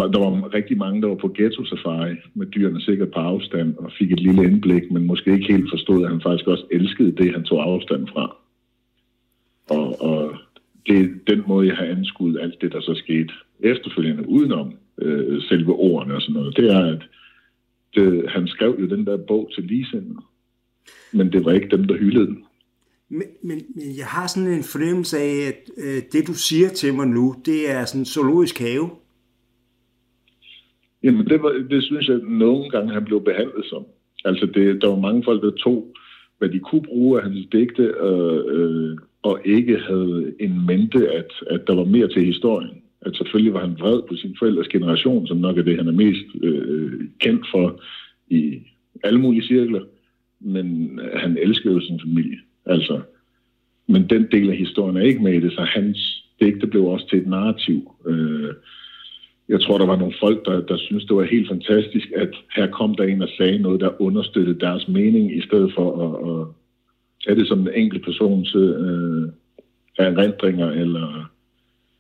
[0.06, 3.76] Var, der var rigtig mange, der var på ghetto safari med dyrene sikkert på afstand
[3.78, 7.12] og fik et lille indblik, men måske ikke helt forstod, at han faktisk også elskede
[7.12, 8.36] det, han tog afstand fra.
[9.70, 10.36] Og, og
[10.88, 15.41] det er den måde, jeg har anskuet alt det, der så skete efterfølgende udenom øh,
[15.41, 16.58] selve ordene og sådan noget.
[16.58, 17.04] Det er, at
[17.96, 20.20] det, han skrev jo den der bog til ligesindede,
[21.13, 22.44] men det var ikke dem, der hyldede den.
[23.10, 26.94] Men, men, men jeg har sådan en fornemmelse af, at øh, det du siger til
[26.94, 28.89] mig nu, det er sådan en zoologisk have.
[31.06, 33.86] Jamen, det, var, det synes jeg nogle gange, han blev behandlet som.
[34.26, 35.96] Altså, det, der var mange folk, der tog,
[36.38, 41.32] hvad de kunne bruge af hans digte, øh, øh, og ikke havde en mente, at,
[41.50, 42.82] at der var mere til historien.
[43.02, 45.91] At selvfølgelig var han vred på sin forældres generation, som nok er det, han er
[45.91, 47.82] mest øh, kendt for
[48.28, 48.60] i
[49.04, 49.82] alle mulige cirkler.
[50.39, 52.38] Men øh, han elskede jo sin familie.
[52.65, 53.02] Altså,
[53.88, 57.10] men den del af historien er ikke med i det, så hans digte blev også
[57.10, 57.91] til et narrativ.
[58.08, 58.54] Øh,
[59.49, 62.67] jeg tror, der var nogle folk, der, der synes det var helt fantastisk, at her
[62.67, 66.47] kom der en og sagde noget, der understøttede deres mening, i stedet for at, at
[67.23, 69.27] tage det som en enkelt persons øh,
[69.97, 71.31] erindringer eller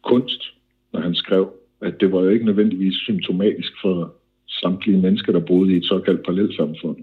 [0.03, 0.43] kunst,
[0.93, 1.49] når han skrev,
[1.81, 4.13] at det var jo ikke nødvendigvis symptomatisk for
[4.47, 6.97] samtlige mennesker, der boede i et såkaldt parallelsamfund.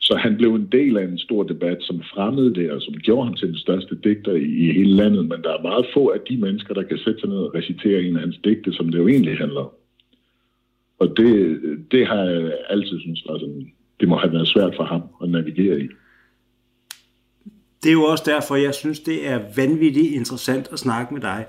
[0.00, 3.26] Så han blev en del af en stor debat, som fremmede det, og som gjorde
[3.26, 5.28] ham til den største digter i, i hele landet.
[5.28, 8.02] Men der er meget få af de mennesker, der kan sætte sig ned og recitere
[8.02, 9.70] en af hans digte, som det jo egentlig handler om.
[10.98, 14.84] Og det, det har jeg altid synes var sådan, det må have været svært for
[14.84, 15.88] ham at navigere i.
[17.82, 21.46] Det er jo også derfor, jeg synes, det er vanvittigt interessant at snakke med dig.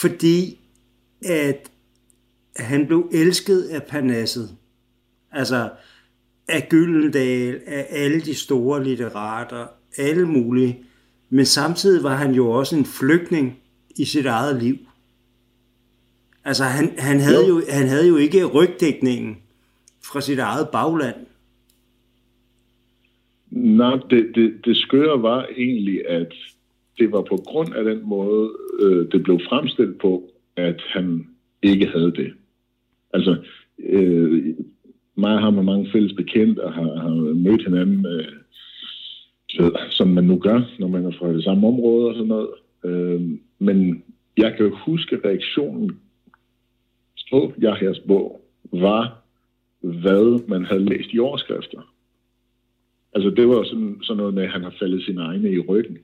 [0.00, 0.60] Fordi
[1.24, 1.70] at
[2.56, 4.50] han blev elsket af Parnasset.
[5.32, 5.70] Altså
[6.48, 9.66] af Gyldendal, af alle de store litterater,
[9.98, 10.84] alle mulige.
[11.30, 13.58] Men samtidig var han jo også en flygtning
[13.96, 14.76] i sit eget liv.
[16.48, 17.54] Altså, han, han, havde jo.
[17.54, 19.38] jo, han havde jo ikke rygdækningen
[20.12, 21.16] fra sit eget bagland.
[23.50, 26.32] Nej, det, det, det skøre var egentlig, at
[26.98, 31.26] det var på grund af den måde, øh, det blev fremstillet på, at han
[31.62, 32.32] ikke havde det.
[33.14, 33.36] Altså,
[33.78, 34.54] øh,
[35.14, 38.24] mig har mange fælles bekendt og har, har mødt hinanden, øh,
[39.90, 42.48] som man nu gør, når man er fra det samme område og sådan noget.
[42.84, 43.20] Øh,
[43.58, 44.02] men
[44.36, 45.98] jeg kan jo huske reaktionen
[47.30, 48.40] på Jahjas bog,
[48.72, 49.22] var,
[49.80, 51.94] hvad man havde læst i overskrifter.
[53.14, 55.98] Altså det var sådan, sådan noget med, at han har faldet sine egne i ryggen.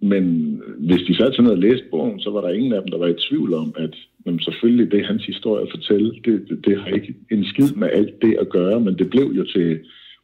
[0.00, 0.24] Men
[0.66, 2.90] øh, hvis de satte sig ned og læste bogen, så var der ingen af dem,
[2.90, 3.94] der var i tvivl om, at
[4.26, 7.88] jamen, selvfølgelig det, hans historie at fortælle, det, det, det har ikke en skid med
[7.92, 9.80] alt det at gøre, men det blev jo til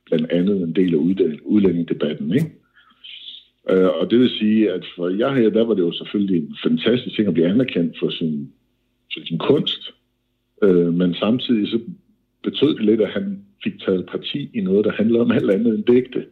[0.06, 0.98] blandt andet en del af
[1.44, 2.50] udlændingdebatten, ikke?
[3.70, 6.56] Øh, og det vil sige, at for jeg her, der var det jo selvfølgelig en
[6.62, 8.52] fantastisk ting at blive anerkendt for sin,
[9.12, 9.82] til sin kunst,
[10.62, 11.80] øh, men samtidig så
[12.42, 15.74] betød det lidt, at han fik taget parti i noget, der handlede om alt andet
[15.74, 16.26] end digte.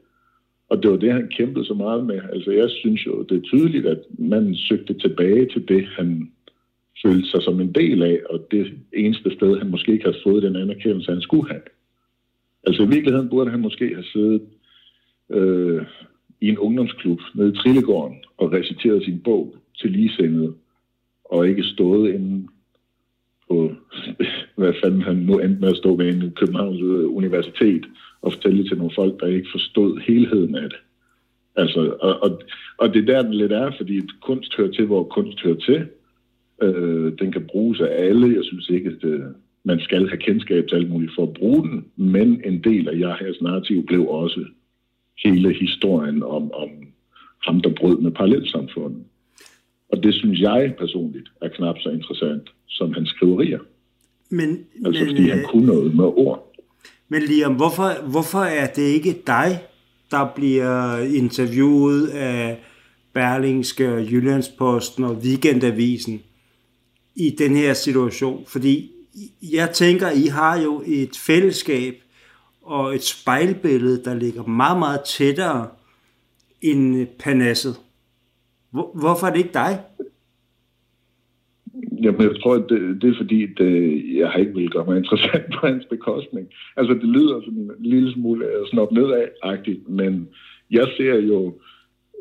[0.68, 2.20] Og det var det, han kæmpede så meget med.
[2.32, 6.32] Altså jeg synes jo, det er tydeligt, at man søgte tilbage til det, han
[7.02, 10.42] følte sig som en del af, og det eneste sted, han måske ikke havde fået
[10.42, 11.62] den anerkendelse, han skulle have.
[12.66, 14.42] Altså i virkeligheden burde han måske have siddet
[15.30, 15.82] øh,
[16.40, 20.54] i en ungdomsklub nede i Trillegården og reciteret sin bog til ligesindede,
[21.24, 22.48] og ikke stået inde
[23.50, 23.72] på,
[24.56, 27.84] hvad fanden han nu endte med at stå ved en Københavns øh, Universitet
[28.22, 30.78] og fortælle til nogle folk, der ikke forstod helheden af det.
[31.56, 32.40] Altså, og, og,
[32.78, 35.86] og det er der, den lidt er, fordi kunst hører til, hvor kunst hører til.
[36.62, 38.34] Øh, den kan bruges af alle.
[38.36, 39.34] Jeg synes ikke, at det,
[39.64, 42.98] man skal have kendskab til alt muligt for at bruge den, men en del af
[42.98, 44.44] Jahas narrativ blev også
[45.24, 46.70] hele historien om, om
[47.46, 49.04] ham, der brød med parallelsamfundet.
[49.88, 53.58] Og det synes jeg personligt er knap så interessant som hans skriverier.
[54.30, 56.52] Men, Altså men, fordi han øh, kunne noget med ord.
[57.08, 59.62] Men Liam, hvorfor, hvorfor er det ikke dig,
[60.10, 62.58] der bliver interviewet af
[63.12, 66.22] Berlingske, Jyllandsposten og Weekendavisen
[67.16, 68.44] i den her situation?
[68.46, 68.90] Fordi
[69.42, 71.94] jeg tænker, I har jo et fællesskab
[72.62, 75.68] og et spejlbillede, der ligger meget, meget tættere
[76.62, 77.76] end Panasset.
[78.70, 79.72] Hvor, hvorfor er det ikke dig?
[82.02, 84.84] Jamen, jeg tror, at det, det er fordi, at øh, jeg har ikke ville gøre
[84.86, 86.46] mig interessant på hans bekostning.
[86.76, 90.28] Altså, det lyder sådan en lille smule øh, snop nedad-agtigt, men
[90.70, 91.54] jeg ser jo,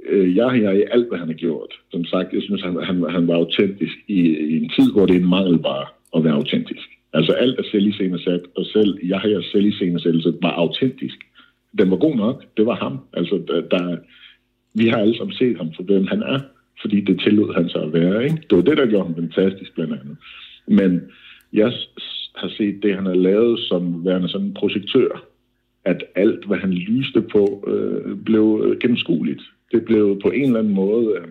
[0.09, 1.73] øh, jeg jeg i alt, hvad han har gjort.
[1.91, 4.19] Som sagt, jeg synes, han, han, han var autentisk i,
[4.51, 5.85] i en tid, hvor det er en mangelvare
[6.15, 6.89] at være autentisk.
[7.13, 11.17] Altså, alt er selviscenesat, og selv jeg har selviscenesættelse var autentisk.
[11.77, 12.99] Den var god nok, det var ham.
[13.13, 13.97] Altså, der, der,
[14.77, 16.39] vi har alle sammen set ham for, hvem han er,
[16.81, 18.23] fordi det tillod han sig at være.
[18.23, 18.37] Ikke?
[18.49, 20.17] Det var det, der gjorde ham fantastisk, blandt andet.
[20.67, 21.01] Men
[21.53, 21.71] jeg
[22.35, 25.23] har set det, han har lavet som værende sådan en projektør,
[25.85, 29.41] at alt, hvad han lyste på, øh, blev øh, gennemskueligt.
[29.71, 31.27] Det blev på en eller anden måde øh,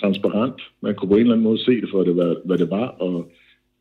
[0.00, 0.62] transparent.
[0.80, 2.86] Man kunne på en eller anden måde se det for, det, hvad, hvad det var,
[2.86, 3.32] og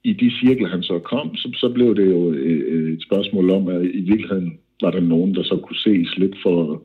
[0.03, 3.49] i de cirkler, han så kom, så, så blev det jo øh, øh, et spørgsmål
[3.49, 6.83] om, at i virkeligheden var der nogen, der så kunne ses lidt for,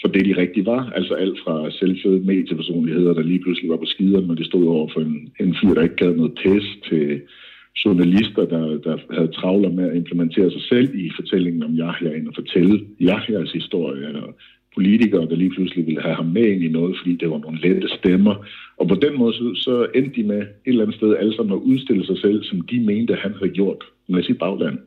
[0.00, 0.90] for det, de rigtig var.
[0.90, 4.88] Altså alt fra selvføde mediepersonligheder, der lige pludselig var på skideren, når de stod over
[4.92, 7.20] for en, en fyr, der ikke gav noget pæs, til
[7.84, 12.28] journalister, der, der havde travler med at implementere sig selv i fortællingen om Yahya, ind
[12.28, 14.34] og fortælle Yahyas historie, og
[14.74, 17.60] politikere, der lige pludselig ville have ham med ind i noget, fordi det var nogle
[17.60, 18.34] lette stemmer.
[18.76, 21.56] Og på den måde, så, så endte de med et eller andet sted alle sammen
[21.56, 24.78] at udstille sig selv, som de mente, han havde gjort med sit bagland.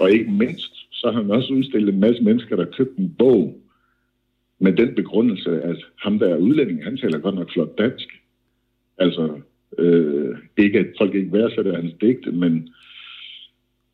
[0.00, 3.60] Og ikke mindst, så har han også udstillet en masse mennesker, der købte en bog
[4.60, 8.08] med den begrundelse, at ham der er udlænding, han taler godt nok flot dansk.
[8.98, 9.40] Altså,
[9.78, 12.68] øh, ikke at folk ikke værdsætter hans digte, men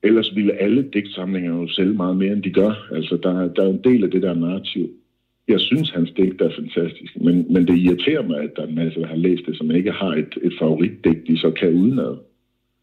[0.03, 2.89] ellers ville alle digtsamlinger jo sælge meget mere, end de gør.
[2.93, 4.91] Altså, der, der er en del af det der narrativ.
[5.49, 8.75] Jeg synes, hans digt er fantastisk, men, men det irriterer mig, at der er en
[8.75, 12.17] masse, der har læst det, som ikke har et, et favoritdigt, de så kan udenad.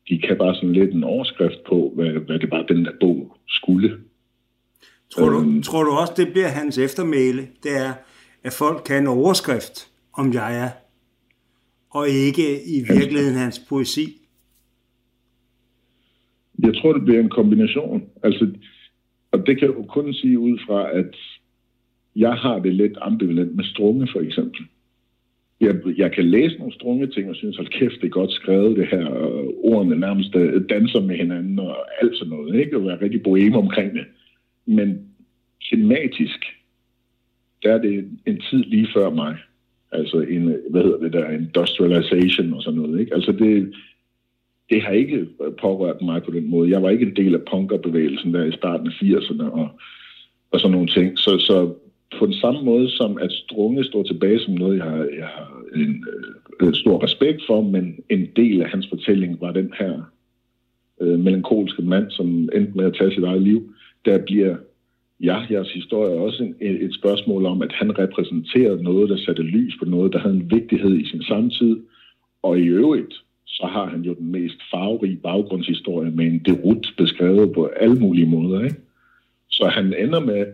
[0.09, 3.38] De kan bare sådan lidt en overskrift på, hvad, hvad det bare den der bog
[3.47, 3.97] skulle.
[5.12, 5.62] Tror du, Øhm.
[5.62, 7.41] tror du også, det bliver hans eftermæle?
[7.64, 7.93] Det er,
[8.43, 10.70] at folk kan en overskrift om jeg er,
[11.89, 14.05] og ikke i virkeligheden hans poesi.
[16.64, 18.03] Jeg tror, det bliver en kombination.
[18.24, 18.47] Altså,
[19.32, 21.16] og det kan jeg jo kun sige ud fra, at
[22.16, 24.62] jeg har det lidt ambivalent med strunge, for eksempel.
[25.62, 28.78] Jeg, jeg kan læse nogle strunge ting og synes, hold kæft, det er godt skrevet
[28.78, 32.78] det her, og ordene nærmest øh, danser med hinanden og alt sådan noget, ikke?
[32.78, 34.05] Og være rigtig boheme omkring det.
[34.66, 35.07] Men
[35.70, 36.45] tematisk,
[37.64, 39.38] der er det en tid lige før mig.
[39.91, 43.14] Altså en, hvad hedder det der, industrialization og sådan noget, ikke?
[43.14, 43.74] Altså det,
[44.70, 45.28] det har ikke
[45.62, 46.70] pårørt mig på den måde.
[46.70, 49.70] Jeg var ikke en del af punkerbevægelsen der i starten af 80'erne og,
[50.51, 51.18] og sådan nogle ting.
[51.18, 51.74] Så, så
[52.20, 55.62] på den samme måde som at Strunge står tilbage som noget, jeg har, jeg har
[55.76, 56.05] en
[56.62, 60.01] øh, stor respekt for, men en del af hans fortælling var den her
[61.01, 63.74] øh, melankolske mand, som endte med at tage sit eget liv.
[64.05, 64.55] Der bliver
[65.23, 69.77] Yahya's historie også en, et, et spørgsmål om, at han repræsenterede noget, der satte lys
[69.79, 71.77] på noget, der havde en vigtighed i sin samtid,
[72.43, 73.13] og i øvrigt,
[73.45, 78.25] så har han jo den mest farverige baggrundshistorie med en derut beskrevet på alle mulige
[78.25, 78.63] måder.
[78.63, 78.75] Ikke?
[79.49, 80.45] Så han ender med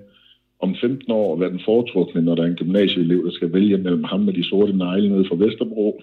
[0.59, 3.77] om 15 år at være den foretrukne, når der er en gymnasieelev, der skal vælge
[3.77, 6.01] mellem ham med de sorte negle nede fra Vesterbro,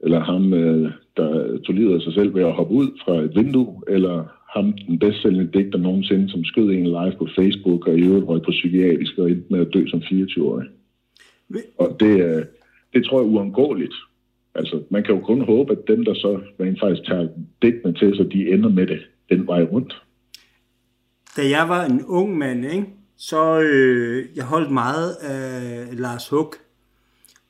[0.00, 3.36] eller ham, øh, der tog livet af sig selv ved at hoppe ud fra et
[3.36, 8.02] vindue, eller ham, den bedstsælgende digter nogensinde, som skød en live på Facebook, og i
[8.02, 10.68] øvrigt røg på psykiatrisk og endte med at dø som 24-årig.
[11.78, 12.44] Og det, øh,
[12.92, 13.94] det tror jeg er uundgåeligt.
[14.54, 17.28] Altså, man kan jo kun håbe, at dem, der så rent faktisk tager
[17.62, 20.02] digtene til sig, de ender med det den vej rundt.
[21.36, 22.86] Da jeg var en ung mand, ikke,
[23.16, 26.54] så øh, jeg holdt meget af Lars Hug,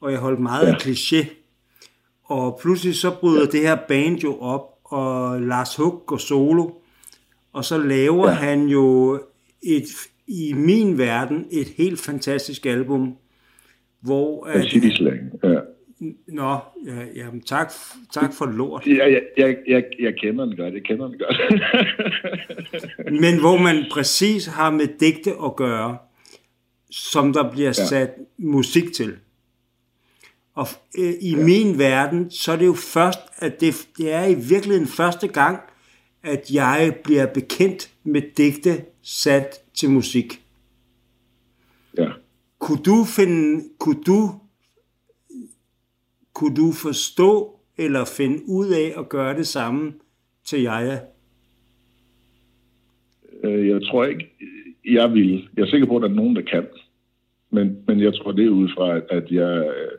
[0.01, 0.73] og jeg holdt meget ja.
[0.73, 1.27] Af kliché.
[2.25, 3.47] Og pludselig så bryder ja.
[3.47, 6.71] det her band jo op, og Lars Hug går solo,
[7.59, 8.33] og så laver ja.
[8.33, 8.39] Ja.
[8.39, 9.15] han jo
[9.63, 9.85] et,
[10.27, 13.17] i min verden et helt fantastisk album,
[14.01, 14.47] hvor...
[14.47, 15.19] At, city slang.
[15.45, 15.59] Ja.
[16.29, 16.57] nå,
[16.87, 17.73] ja, jamen, tak,
[18.13, 18.87] tak for lort.
[18.87, 21.37] Jeg, jeg, jeg, jeg, jeg kender den godt, jeg kender den godt.
[23.23, 25.99] Men hvor man præcis har med digte at gøre,
[26.91, 27.87] som der bliver ja.
[27.87, 29.17] sat musik til.
[30.55, 30.67] Og
[30.99, 31.45] øh, i ja.
[31.45, 35.61] min verden, så er det jo først, at det, det er i virkeligheden første gang,
[36.29, 40.43] at jeg bliver bekendt med digte sat til musik.
[41.99, 42.09] ja.
[42.59, 44.19] kunne du finde, kunne du,
[46.35, 49.93] kunne du forstå eller finde ud af at gøre det samme
[50.45, 50.99] til Jaja?
[53.45, 54.33] Øh, jeg tror ikke,
[54.85, 55.49] jeg vil.
[55.57, 56.67] Jeg er sikker på, at der er nogen, der kan.
[57.51, 59.99] Men, men jeg tror, det er ud fra, at jeg øh,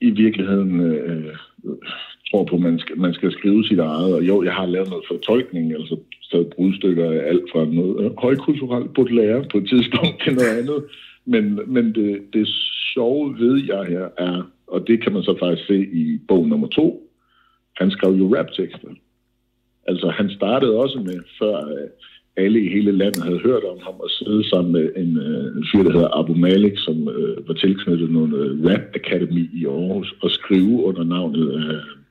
[0.00, 1.36] i virkeligheden øh,
[2.32, 4.14] tror på, at man skal, man skal skrive sit eget.
[4.14, 5.96] Og jo, jeg har lavet noget fortolkning, altså
[6.32, 10.58] taget brudstykker af alt fra noget øh, højkulturelt på lære på et tidspunkt til noget
[10.58, 10.84] andet.
[11.24, 12.48] Men, men det, det
[12.94, 16.68] sjove ved jeg her er, og det kan man så faktisk se i bog nummer
[16.68, 17.10] to,
[17.76, 18.88] han skrev jo raptekster.
[19.86, 21.88] Altså han startede også med, før øh,
[22.36, 25.66] alle i hele landet havde hørt om ham, at sidde sammen med en, øh, en
[25.72, 30.14] fyr, der hedder Abu Malik, som øh, var tilknyttet nogle øh, rap academy i Aarhus,
[30.22, 32.01] og skrive under navnet øh,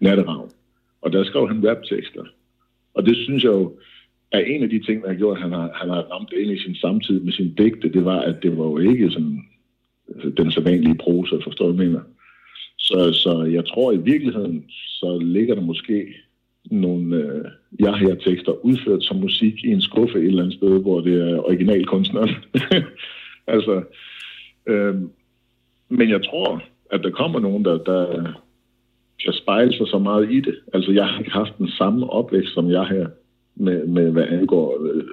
[0.00, 0.50] Natteravn.
[1.02, 2.24] Og der skrev han raptekster.
[2.94, 3.78] Og det synes jeg jo
[4.32, 6.50] er en af de ting, der har gjort, at han har, han har ramt ind
[6.50, 9.44] i sin samtid med sin digte, det var, at det var jo ikke sådan
[10.14, 12.00] altså, den sædvanlige prosa, forstår du, mener.
[12.78, 16.14] Så, så jeg tror i virkeligheden, så ligger der måske
[16.70, 17.44] nogle øh,
[17.78, 21.30] jeg her tekster udført som musik i en skuffe et eller andet sted, hvor det
[21.30, 22.30] er originalkunstneren.
[23.54, 23.82] altså,
[24.66, 24.94] øh,
[25.88, 28.32] men jeg tror, at der kommer nogen, der, der
[29.24, 30.54] kan spejle sig så meget i det.
[30.74, 33.06] Altså, jeg har ikke haft den samme opvækst som jeg her,
[33.56, 35.04] med, med hvad angår øh,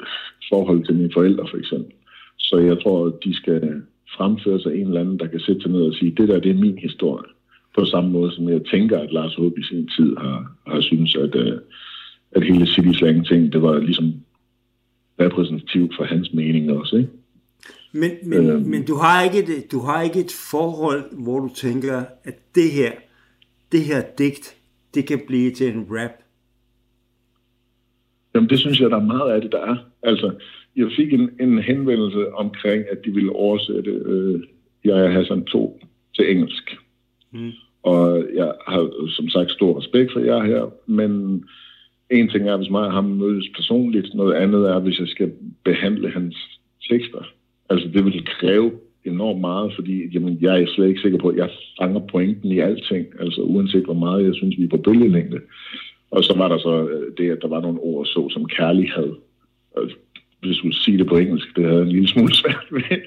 [0.49, 1.93] forhold til mine forældre, for eksempel.
[2.37, 3.81] Så jeg tror, at de skal
[4.17, 6.51] fremføre sig en eller anden, der kan sætte sig ned og sige, det der, det
[6.51, 7.29] er min historie
[7.75, 11.15] på samme måde, som jeg tænker, at Lars Håb i sin tid har, har synes,
[11.15, 11.59] at, øh,
[12.31, 14.13] at hele City Slang ting, det var ligesom
[15.19, 17.09] repræsentativt for hans mening også, ikke?
[17.91, 21.49] Men, men, øhm, men du, har ikke et, du har ikke et forhold, hvor du
[21.55, 22.91] tænker, at det her,
[23.71, 24.57] det her digt,
[24.93, 26.11] det kan blive til en rap?
[28.35, 29.77] Jamen, det synes jeg, der er meget af det, der er.
[30.03, 30.33] Altså,
[30.75, 34.43] jeg fik en, en henvendelse omkring, at de ville oversætte øh,
[34.83, 35.81] Jeg Hassan 2
[36.15, 36.77] til engelsk.
[37.31, 37.51] Mm.
[37.83, 41.43] Og jeg har som sagt stor respekt for jer her, men
[42.09, 45.31] en ting er, hvis mig og ham mødes personligt, noget andet er, hvis jeg skal
[45.63, 46.59] behandle hans
[46.89, 47.23] tekster.
[47.69, 48.71] Altså det vil kræve
[49.05, 51.49] enormt meget, fordi jamen, jeg er slet ikke sikker på, at jeg
[51.81, 55.39] fanger pointen i alting, altså uanset hvor meget jeg synes, vi er på bølgelængde.
[56.11, 59.13] Og så var der så øh, det, at der var nogle ord så som kærlighed.
[59.77, 59.89] Øh,
[60.41, 63.01] hvis du sige det på engelsk, det havde en lille smule svært ved.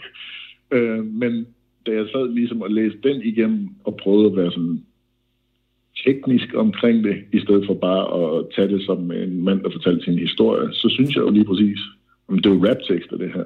[0.70, 1.46] Øh, men
[1.86, 4.82] da jeg sad ligesom og læste den igennem og prøvede at være sådan
[6.04, 8.04] teknisk omkring det, i stedet for bare
[8.38, 11.44] at tage det som en mand, der fortalte sin historie, så synes jeg jo lige
[11.44, 11.78] præcis,
[12.28, 13.44] at det er jo raptekster, det her.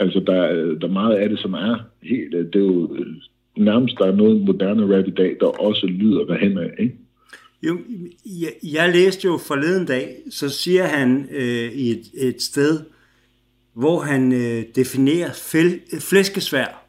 [0.00, 0.42] Altså, der,
[0.80, 2.32] der er meget af det, som er helt...
[2.32, 2.96] Det er jo
[3.56, 6.94] nærmest, der er noget moderne rap i dag, der også lyder derhen af, ikke?
[7.62, 7.78] Jo,
[8.26, 12.80] jeg, jeg læste jo forleden dag, så siger han øh, i et, et sted,
[13.74, 16.80] hvor han øh, definerer fæl, flæskesvær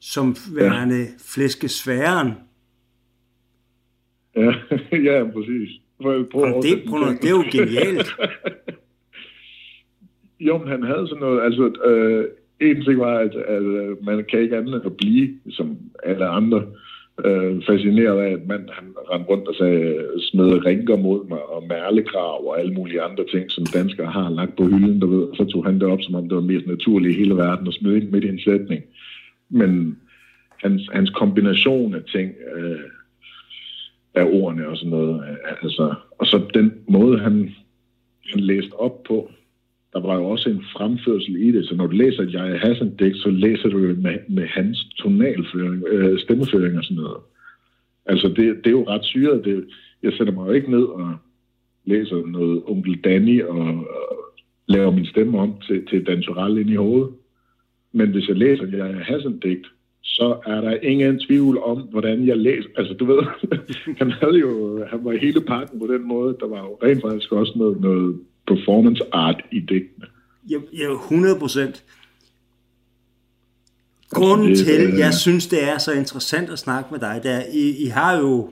[0.00, 1.06] som værende ja.
[1.34, 2.32] flæskesværen.
[4.36, 4.52] Ja,
[5.10, 5.80] ja, præcis.
[6.02, 8.08] Prøv, prøv det, prøv, det er jo genialt.
[10.40, 12.24] jo, men han havde sådan noget, altså, øh,
[12.60, 16.62] en ting var, at, at øh, man kan ikke andet at blive, som alle andre,
[17.24, 21.66] øh, fascineret af, at mand han rendte rundt og sagde, smed rinker mod mig, og
[21.68, 25.36] mærlekrav og alle mulige andre ting, som danskere har lagt på hylden, du ved, og
[25.36, 27.72] så tog han det op, som om det var mest naturligt i hele verden, og
[27.72, 28.82] smed ind midt i en sætning.
[29.48, 29.98] Men
[30.62, 32.78] hans, hans kombination af ting, øh,
[34.14, 37.54] af ordene og sådan noget, øh, altså, og så den måde, han,
[38.32, 39.30] han læste op på,
[39.94, 43.16] der var jo også en fremførsel i det, så når du læser Jeg Hassan digt,
[43.16, 47.16] så læser du det med, med hans tonalføring, øh, stemmeføring og sådan noget.
[48.06, 49.44] Altså, det, det er jo ret syret.
[49.44, 49.64] Det,
[50.02, 51.16] jeg sætter mig jo ikke ned og
[51.84, 54.16] læser noget onkel Danny og, og
[54.68, 57.10] laver min stemme om til, til Dan Turell ind i hovedet.
[57.92, 59.66] Men hvis jeg læser Jeg Hassan digt,
[60.02, 62.68] så er der ingen tvivl om, hvordan jeg læser.
[62.76, 63.22] Altså, du ved,
[64.00, 66.36] han havde jo, han var hele pakken på den måde.
[66.40, 70.06] Der var jo rent faktisk også noget, noget performance art i digtene.
[70.50, 71.84] Ja, ja 100 procent.
[74.10, 74.98] Grunden det, til, øh...
[74.98, 78.50] jeg synes, det er så interessant at snakke med dig, der I, I har jo,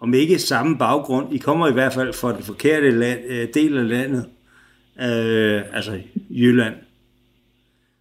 [0.00, 3.78] om ikke samme baggrund, I kommer i hvert fald fra den forkerte land, øh, del
[3.78, 4.26] af landet,
[5.00, 6.74] øh, altså Jylland.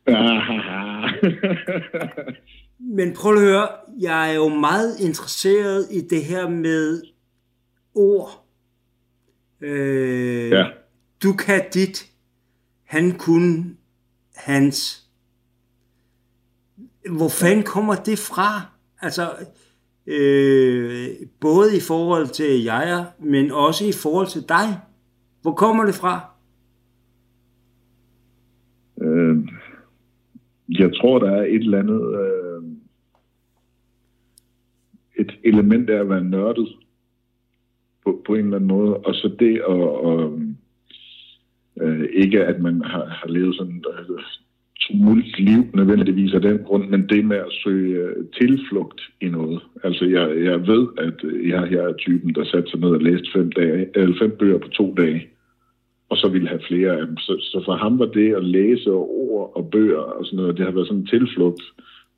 [2.97, 3.67] Men prøv at høre,
[3.99, 7.01] jeg er jo meget interesseret i det her med
[7.95, 8.45] ord.
[9.61, 10.65] Øh, ja.
[11.23, 12.11] Du kan dit,
[12.83, 13.75] han kunne
[14.35, 15.09] hans.
[17.17, 18.61] Hvor fanden kommer det fra?
[19.01, 19.23] Altså,
[20.07, 24.79] øh, både i forhold til jeg, men også i forhold til dig.
[25.41, 26.19] Hvor kommer det fra?
[29.01, 29.37] Øh,
[30.69, 32.19] jeg tror, der er et eller andet...
[32.19, 32.63] Øh,
[35.19, 36.75] et element af at være nørdet
[38.03, 40.42] på, på en eller anden måde, og så det at, at
[41.83, 44.19] øh, ikke at man har, har levet sådan øh,
[44.83, 49.61] tumult liv nødvendigvis af den grund, men det med at søge øh, tilflugt i noget.
[49.83, 52.89] Altså jeg, jeg ved, at øh, jeg, jeg her er typen, der satte sig ned
[52.89, 55.27] og læste fem, dage, eller fem bøger på to dage,
[56.09, 57.17] og så ville have flere af dem.
[57.17, 60.65] Så, så for ham var det at læse ord og bøger og sådan noget, det
[60.65, 61.63] har været sådan en tilflugt,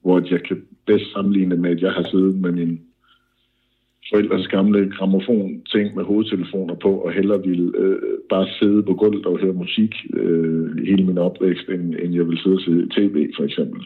[0.02, 2.82] hvor jeg kan bedst sammenligne med, at jeg har siddet med min
[4.10, 8.00] forældres gamle gramofon-ting med hovedtelefoner på, og hellere ville øh,
[8.30, 12.42] bare sidde på gulvet og høre musik øh, hele min opvækst, end, end jeg ville
[12.42, 13.82] sidde og se tv, for eksempel.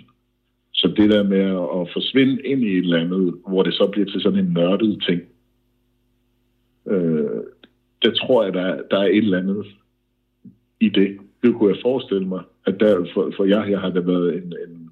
[0.73, 1.45] Så det der med
[1.79, 5.03] at, forsvinde ind i et eller andet, hvor det så bliver til sådan en nørdet
[5.07, 5.21] ting,
[6.87, 7.41] øh,
[8.03, 9.65] der tror jeg, der, der er et eller andet
[10.79, 11.17] i det.
[11.43, 14.43] Det kunne jeg forestille mig, at der, for, for jeg, jeg har der været en,
[14.43, 14.91] en,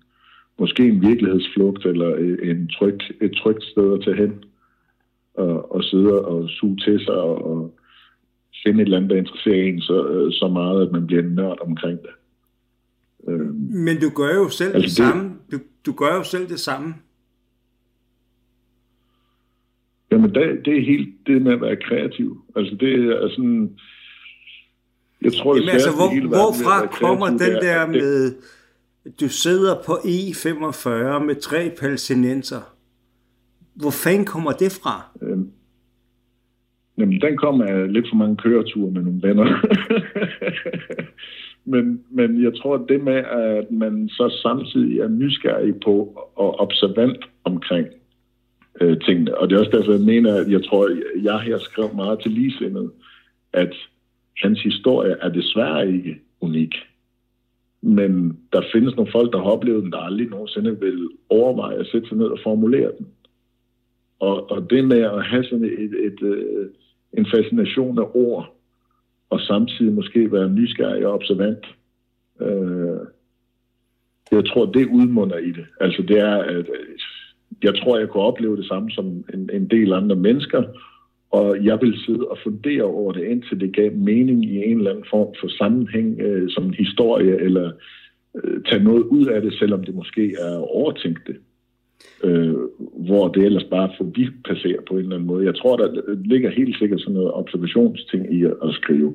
[0.59, 4.43] måske en virkelighedsflugt, eller en tryg, et trygt sted at tage hen
[5.37, 7.79] og, og sidde og suge til sig og, og
[8.65, 11.57] finde et eller andet, der interesserer en så, øh, så meget, at man bliver nørd
[11.61, 12.09] omkring det.
[13.27, 15.35] Øh, Men du gør jo selv altså det, det samme.
[15.51, 16.95] Du, du gør jo selv det samme.
[20.11, 22.41] Jamen, det, det er helt det med at være kreativ.
[22.55, 23.77] Altså, det er sådan...
[25.21, 28.35] Jeg tror, Jamen, det altså, hvor, hele hvorfra kommer den der, der med...
[29.21, 30.89] Du sidder på E45
[31.25, 32.77] med tre palæstinenser
[33.79, 35.01] hvor fanden kommer det fra?
[36.97, 39.47] Jamen, den kommer af lidt for mange køreture med nogle venner.
[41.73, 45.93] men, men jeg tror, at det med, at man så samtidig er nysgerrig på
[46.35, 47.87] og observant omkring
[48.81, 51.57] øh, tingene, og det er også derfor, jeg mener, at jeg tror, at jeg har
[51.57, 52.91] skrevet meget til ligesindet,
[53.53, 53.73] at
[54.43, 56.75] hans historie er desværre ikke unik.
[57.81, 61.87] Men der findes nogle folk, der har oplevet den, der aldrig nogensinde vil overveje at
[61.87, 63.07] sætte sig ned og formulere den.
[64.19, 66.69] Og, og det med at have sådan et, et, et, øh,
[67.13, 68.55] en fascination af ord,
[69.29, 71.65] og samtidig måske være nysgerrig og observant,
[72.41, 72.99] øh,
[74.31, 75.65] jeg tror, det udmunder i det.
[75.81, 76.99] Altså det er, at øh,
[77.63, 80.63] jeg tror, jeg kunne opleve det samme som en, en del andre mennesker,
[81.31, 84.91] og jeg vil sidde og fundere over det, indtil det gav mening i en eller
[84.91, 87.71] anden form for sammenhæng, øh, som en historie, eller
[88.43, 91.37] øh, tage noget ud af det, selvom det måske er overtænkt det
[92.23, 92.55] øh,
[93.07, 93.89] hvor det ellers bare
[94.45, 95.45] passerer på en eller anden måde.
[95.45, 99.13] Jeg tror, der ligger helt sikkert sådan noget observationsting i at, at skrive.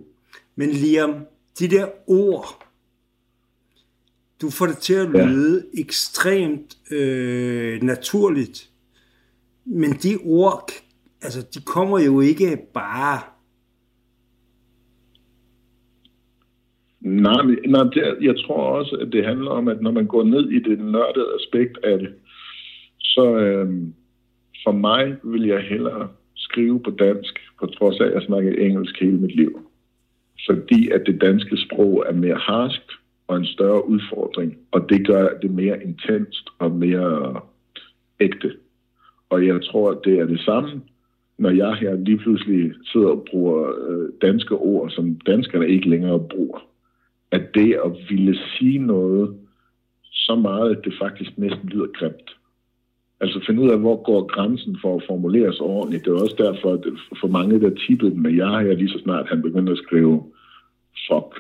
[0.57, 1.15] Men Liam,
[1.59, 2.47] de der ord,
[4.43, 5.81] du får det til at lyde ja.
[5.81, 8.69] ekstremt øh, naturligt,
[9.65, 10.71] men de ord,
[11.23, 13.21] altså de kommer jo ikke bare
[17.05, 20.51] Nej, nej det, jeg tror også, at det handler om, at når man går ned
[20.51, 22.15] i det nørdede aspekt af det,
[23.15, 23.69] så øh,
[24.65, 29.01] for mig vil jeg hellere skrive på dansk, på trods af, at jeg snakker engelsk
[29.01, 29.61] hele mit liv.
[30.47, 32.83] Fordi at det danske sprog er mere harsk
[33.29, 37.41] og en større udfordring, og det gør det mere intenst og mere
[38.21, 38.53] ægte.
[39.31, 40.83] Og jeg tror, at det er det samme,
[41.39, 46.29] når jeg her lige pludselig sidder og bruger øh, danske ord, som danskerne ikke længere
[46.31, 46.59] bruger.
[47.31, 49.37] At det at ville sige noget
[50.03, 52.31] så meget, at det faktisk næsten lyder grimt
[53.23, 56.05] Altså finde ud af, hvor går grænsen for at formulere sig ordentligt.
[56.05, 56.85] Det er også derfor, at
[57.21, 60.23] for mange, der tippede med jeg her lige så snart han begyndte at skrive
[61.09, 61.31] fuck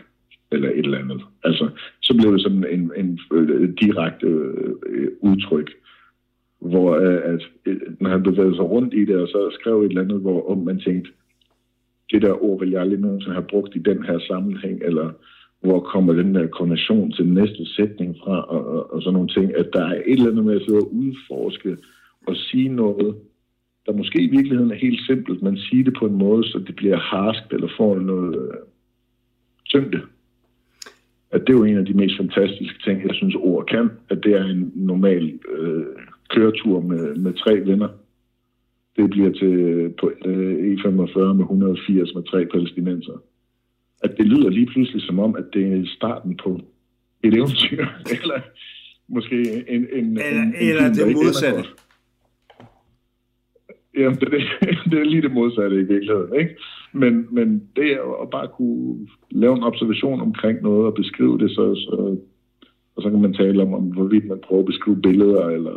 [0.52, 1.20] eller et eller andet.
[1.44, 1.68] Altså,
[2.02, 5.70] så blev det sådan en, en, øh, en direkte øh, øh, udtryk,
[6.60, 9.88] hvor øh, at, øh, når han bevægede sig rundt i det, og så skrev et
[9.88, 11.10] eller andet, hvor om man tænkte,
[12.10, 15.10] det der ord vil jeg aldrig nogensinde have brugt i den her sammenhæng, eller
[15.62, 19.28] hvor kommer den der kondition til den næste sætning fra, og, og, og sådan nogle
[19.28, 21.76] ting, at der er et eller andet med at sidde og udforske
[22.26, 23.14] og sige noget,
[23.86, 26.76] der måske i virkeligheden er helt simpelt, men sige det på en måde, så det
[26.76, 28.54] bliver harskt eller får noget øh,
[29.64, 30.00] tyngde.
[31.30, 33.90] At det er jo en af de mest fantastiske ting, jeg synes, ord kan.
[34.08, 35.84] At det er en normal øh,
[36.30, 37.88] køretur med, med tre venner.
[38.96, 43.18] Det bliver til øh, på øh, E45 med 180 med tre palæstinenser
[44.04, 46.60] at det lyder lige pludselig som om, at det er starten på
[47.22, 47.86] et eventyr,
[48.22, 48.40] eller
[49.08, 49.36] måske
[49.68, 49.86] en...
[49.92, 51.62] en, eller, en, eller en det modsatte.
[53.96, 54.30] Jamen, det,
[54.90, 56.56] det, er lige det modsatte i virkeligheden, ikke?
[56.92, 61.50] Men, men det er at bare kunne lave en observation omkring noget og beskrive det,
[61.50, 62.16] så, så,
[62.96, 65.74] og så kan man tale om, om hvorvidt man prøver at beskrive billeder, eller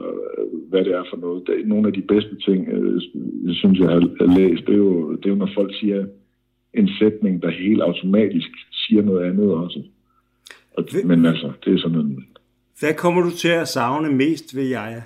[0.69, 1.47] hvad det er for noget.
[1.47, 3.01] Det nogle af de bedste ting, øh,
[3.47, 6.05] jeg synes, jeg har læst, det er jo, det er jo når folk siger,
[6.76, 9.84] en sætning, der helt automatisk siger noget andet også.
[10.78, 12.26] Og, men altså, det er sådan en...
[12.80, 15.03] Hvad kommer du til at savne mest ved Jaja?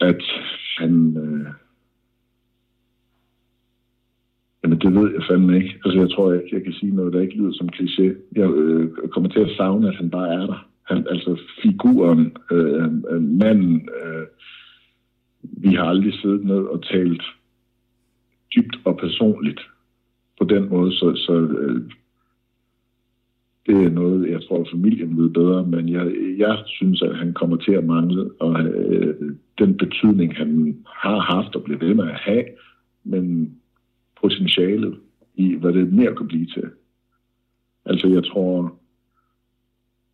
[0.00, 0.22] At
[0.78, 1.16] han...
[1.16, 1.52] Øh...
[4.62, 5.80] Jamen, det ved jeg fandme ikke.
[5.84, 8.14] Altså, jeg tror ikke, jeg kan sige noget, der ikke lyder som kliché.
[8.32, 10.68] Jeg øh, kommer til at savne, at han bare er der.
[10.88, 14.26] Han, altså, figuren, øh, øh, manden, øh,
[15.42, 17.22] vi har aldrig siddet ned og talt
[18.56, 19.60] dybt og personligt
[20.38, 21.90] på den måde, så, så øh,
[23.66, 27.56] det er noget, jeg tror, familien ved bedre, men jeg, jeg synes, at han kommer
[27.56, 32.20] til at mangle, og øh, den betydning, han har haft og bliver ved med at
[32.20, 32.44] have,
[33.04, 33.54] men
[34.20, 34.96] potentialet
[35.34, 36.70] i, hvad det mere kan blive til.
[37.84, 38.78] Altså, jeg tror,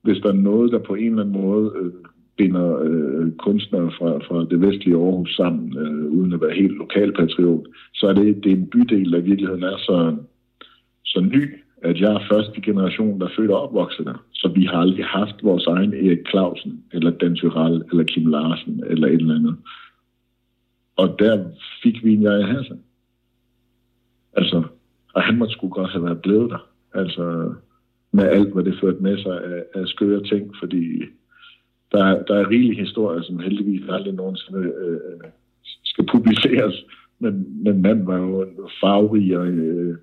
[0.02, 1.92] hvis der er noget, der på en eller anden måde øh,
[2.36, 7.66] binder øh, kunstnere fra, fra det vestlige Aarhus sammen, øh, uden at være helt lokalpatriot,
[7.94, 10.16] så er det, det er en bydel, der i virkeligheden er så,
[11.04, 14.24] så ny, at jeg er første generation, der er født og opvokset der.
[14.32, 18.84] Så vi har aldrig haft vores egen Erik Clausen, eller Dan Tyrell, eller Kim Larsen,
[18.86, 19.56] eller et eller andet.
[20.96, 21.44] Og der
[21.82, 22.80] fik vi en jeg Hassan.
[24.32, 24.62] Altså,
[25.14, 26.68] og han måtte sgu godt have været blevet der.
[26.94, 27.54] Altså,
[28.12, 31.02] med alt, hvad det førte med sig af, af skøre ting, fordi
[31.92, 35.30] der, der er rigelige historier, som heldigvis aldrig nogensinde øh,
[35.84, 36.84] skal publiceres.
[37.18, 39.96] Men, men mand var jo en farverig og øh,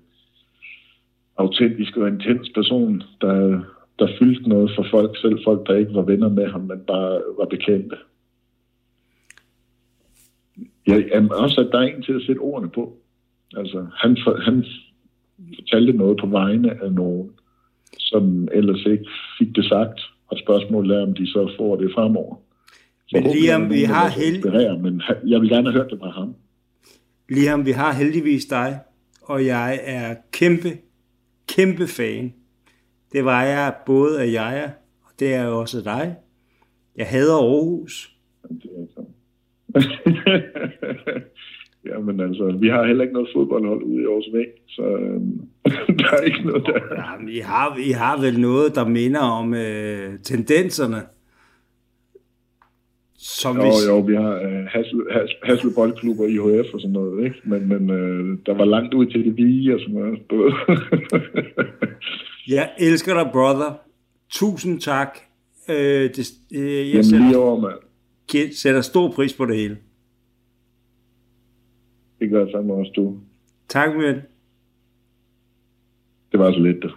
[1.36, 3.60] autentisk og intens person, der,
[3.98, 7.22] der fyldte noget for folk, selv folk, der ikke var venner med ham, men bare
[7.38, 7.96] var bekendte.
[10.88, 12.96] Ja, jamen, også, at der er en til at sætte ordene på.
[13.56, 14.64] Altså, han, for, han
[15.54, 17.30] fortalte noget på vegne af nogen,
[17.98, 22.36] som ellers ikke fik det sagt, og spørgsmålet er, om de så får det fremover.
[23.12, 24.82] Men Liam, vi har heldigvis...
[24.82, 26.34] Men jeg vil gerne have hørt det fra ham.
[27.28, 28.78] Liam, vi har heldigvis dig,
[29.22, 30.68] og jeg er kæmpe,
[31.48, 32.34] kæmpe fan.
[33.12, 34.70] Det var jeg både af jer,
[35.02, 36.16] og det er også dig.
[36.96, 38.16] Jeg hader Aarhus.
[38.48, 39.02] Det er.
[41.86, 45.20] Jamen altså, vi har heller ikke noget fodboldhold ude i vores væg, så øh,
[45.98, 46.80] der er ikke noget der.
[46.96, 51.02] Jamen, I har, I har vel noget, der minder om øh, tendenserne?
[53.18, 53.88] Som jo, hvis...
[53.88, 57.36] jo, vi har øh, Hasle, Hasle, Hasle Boldklub og IHF og sådan noget, ikke?
[57.44, 60.18] Men, men øh, der var langt ud til det vige og sådan noget.
[62.56, 63.80] jeg elsker dig, brother.
[64.30, 65.18] Tusind tak.
[65.68, 65.74] Øh,
[66.16, 68.52] det, øh, jeg Jamen, sætter, lige over, mand.
[68.52, 69.76] sætter stor pris på det hele.
[72.20, 73.20] Det gør sammen også du.
[73.68, 74.14] Tak, men.
[76.32, 76.92] Det var så lidt det.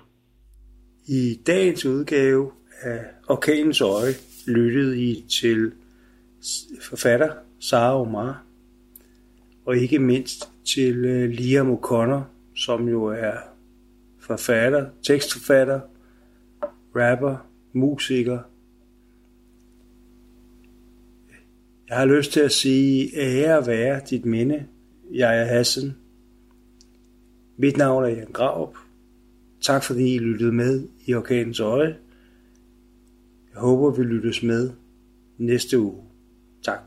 [1.07, 2.51] I dagens udgave
[2.81, 4.13] af Orkanens Øje
[4.47, 5.71] lyttede I til
[6.81, 8.43] forfatter Sara Omar,
[9.65, 12.21] og ikke mindst til øh, Liam O'Connor,
[12.55, 13.33] som jo er
[14.19, 15.79] forfatter, tekstforfatter,
[16.95, 18.39] rapper, musiker.
[21.89, 24.65] Jeg har lyst til at sige ære være dit minde,
[25.13, 25.95] jeg er Hassan.
[27.57, 28.77] Mit navn er Jan Graup.
[29.63, 31.95] Tak fordi I lyttede med i Orkanens Øje.
[33.53, 34.71] Jeg håber, vi lyttes med
[35.37, 36.03] næste uge.
[36.65, 36.79] Tak.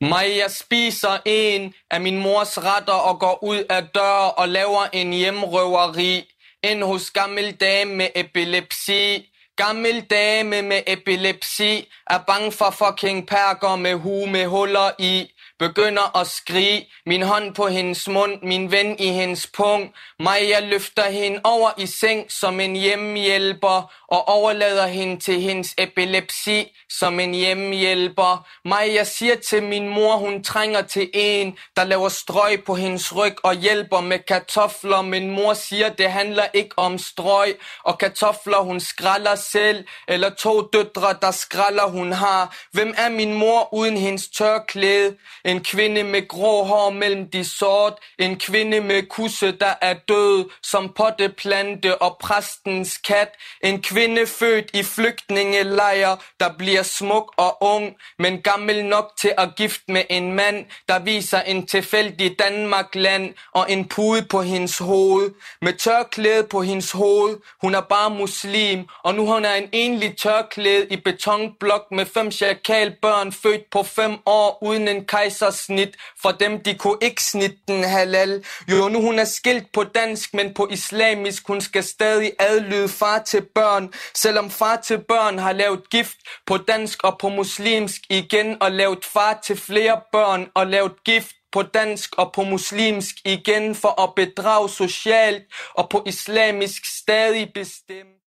[0.00, 4.84] Mig, jeg spiser en af min mors retter og går ud af dør og laver
[4.92, 6.24] en hjemrøveri.
[6.64, 9.32] En hos gammel dame med epilepsi.
[9.58, 15.30] Gammel dame med epilepsi er bange for fucking perker med hue med huller i.
[15.58, 19.94] Begynder at skrige, min hånd på hendes mund, min ven i hendes pung.
[20.20, 25.74] Mig, jeg løfter hende over i seng som en hjemmehjælper og overlader hende til hendes
[25.78, 28.46] epilepsi som en hjemmehjælper.
[28.64, 33.16] Mig, jeg siger til min mor, hun trænger til en, der laver strøg på hendes
[33.16, 35.02] ryg og hjælper med kartofler.
[35.02, 39.84] Min mor siger, det handler ikke om strøg og kartofler, hun skralder selv.
[40.08, 42.56] Eller to døtre, der skralder hun har.
[42.72, 45.16] Hvem er min mor uden hendes tørklæde?
[45.48, 47.92] En kvinde med grå hår mellem de sort.
[48.18, 53.28] En kvinde med kusse, der er død som potteplante og præstens kat.
[53.64, 59.48] En kvinde født i flygtningelejr, der bliver smuk og ung, men gammel nok til at
[59.56, 65.30] gifte med en mand, der viser en tilfældig Danmark-land og en pude på hendes hoved.
[65.62, 67.36] Med tørklæde på hendes hoved.
[67.62, 72.30] Hun er bare muslim, og nu har er en enlig tørklæde i betonblok med fem
[72.30, 75.04] chakalbørn født på fem år uden en
[75.38, 75.96] kejsersnit.
[76.22, 78.44] For dem, de kunne ikke snitte den halal.
[78.70, 81.46] Jo, nu hun er skilt på dansk, men på islamisk.
[81.46, 83.92] Hun skal stadig adlyde far til børn.
[84.14, 88.62] Selvom far til børn har lavet gift på dansk og på muslimsk igen.
[88.62, 93.74] Og lavet far til flere børn og lavet gift på dansk og på muslimsk igen
[93.74, 95.42] for at bedrage socialt
[95.74, 98.17] og på islamisk stadig bestemme.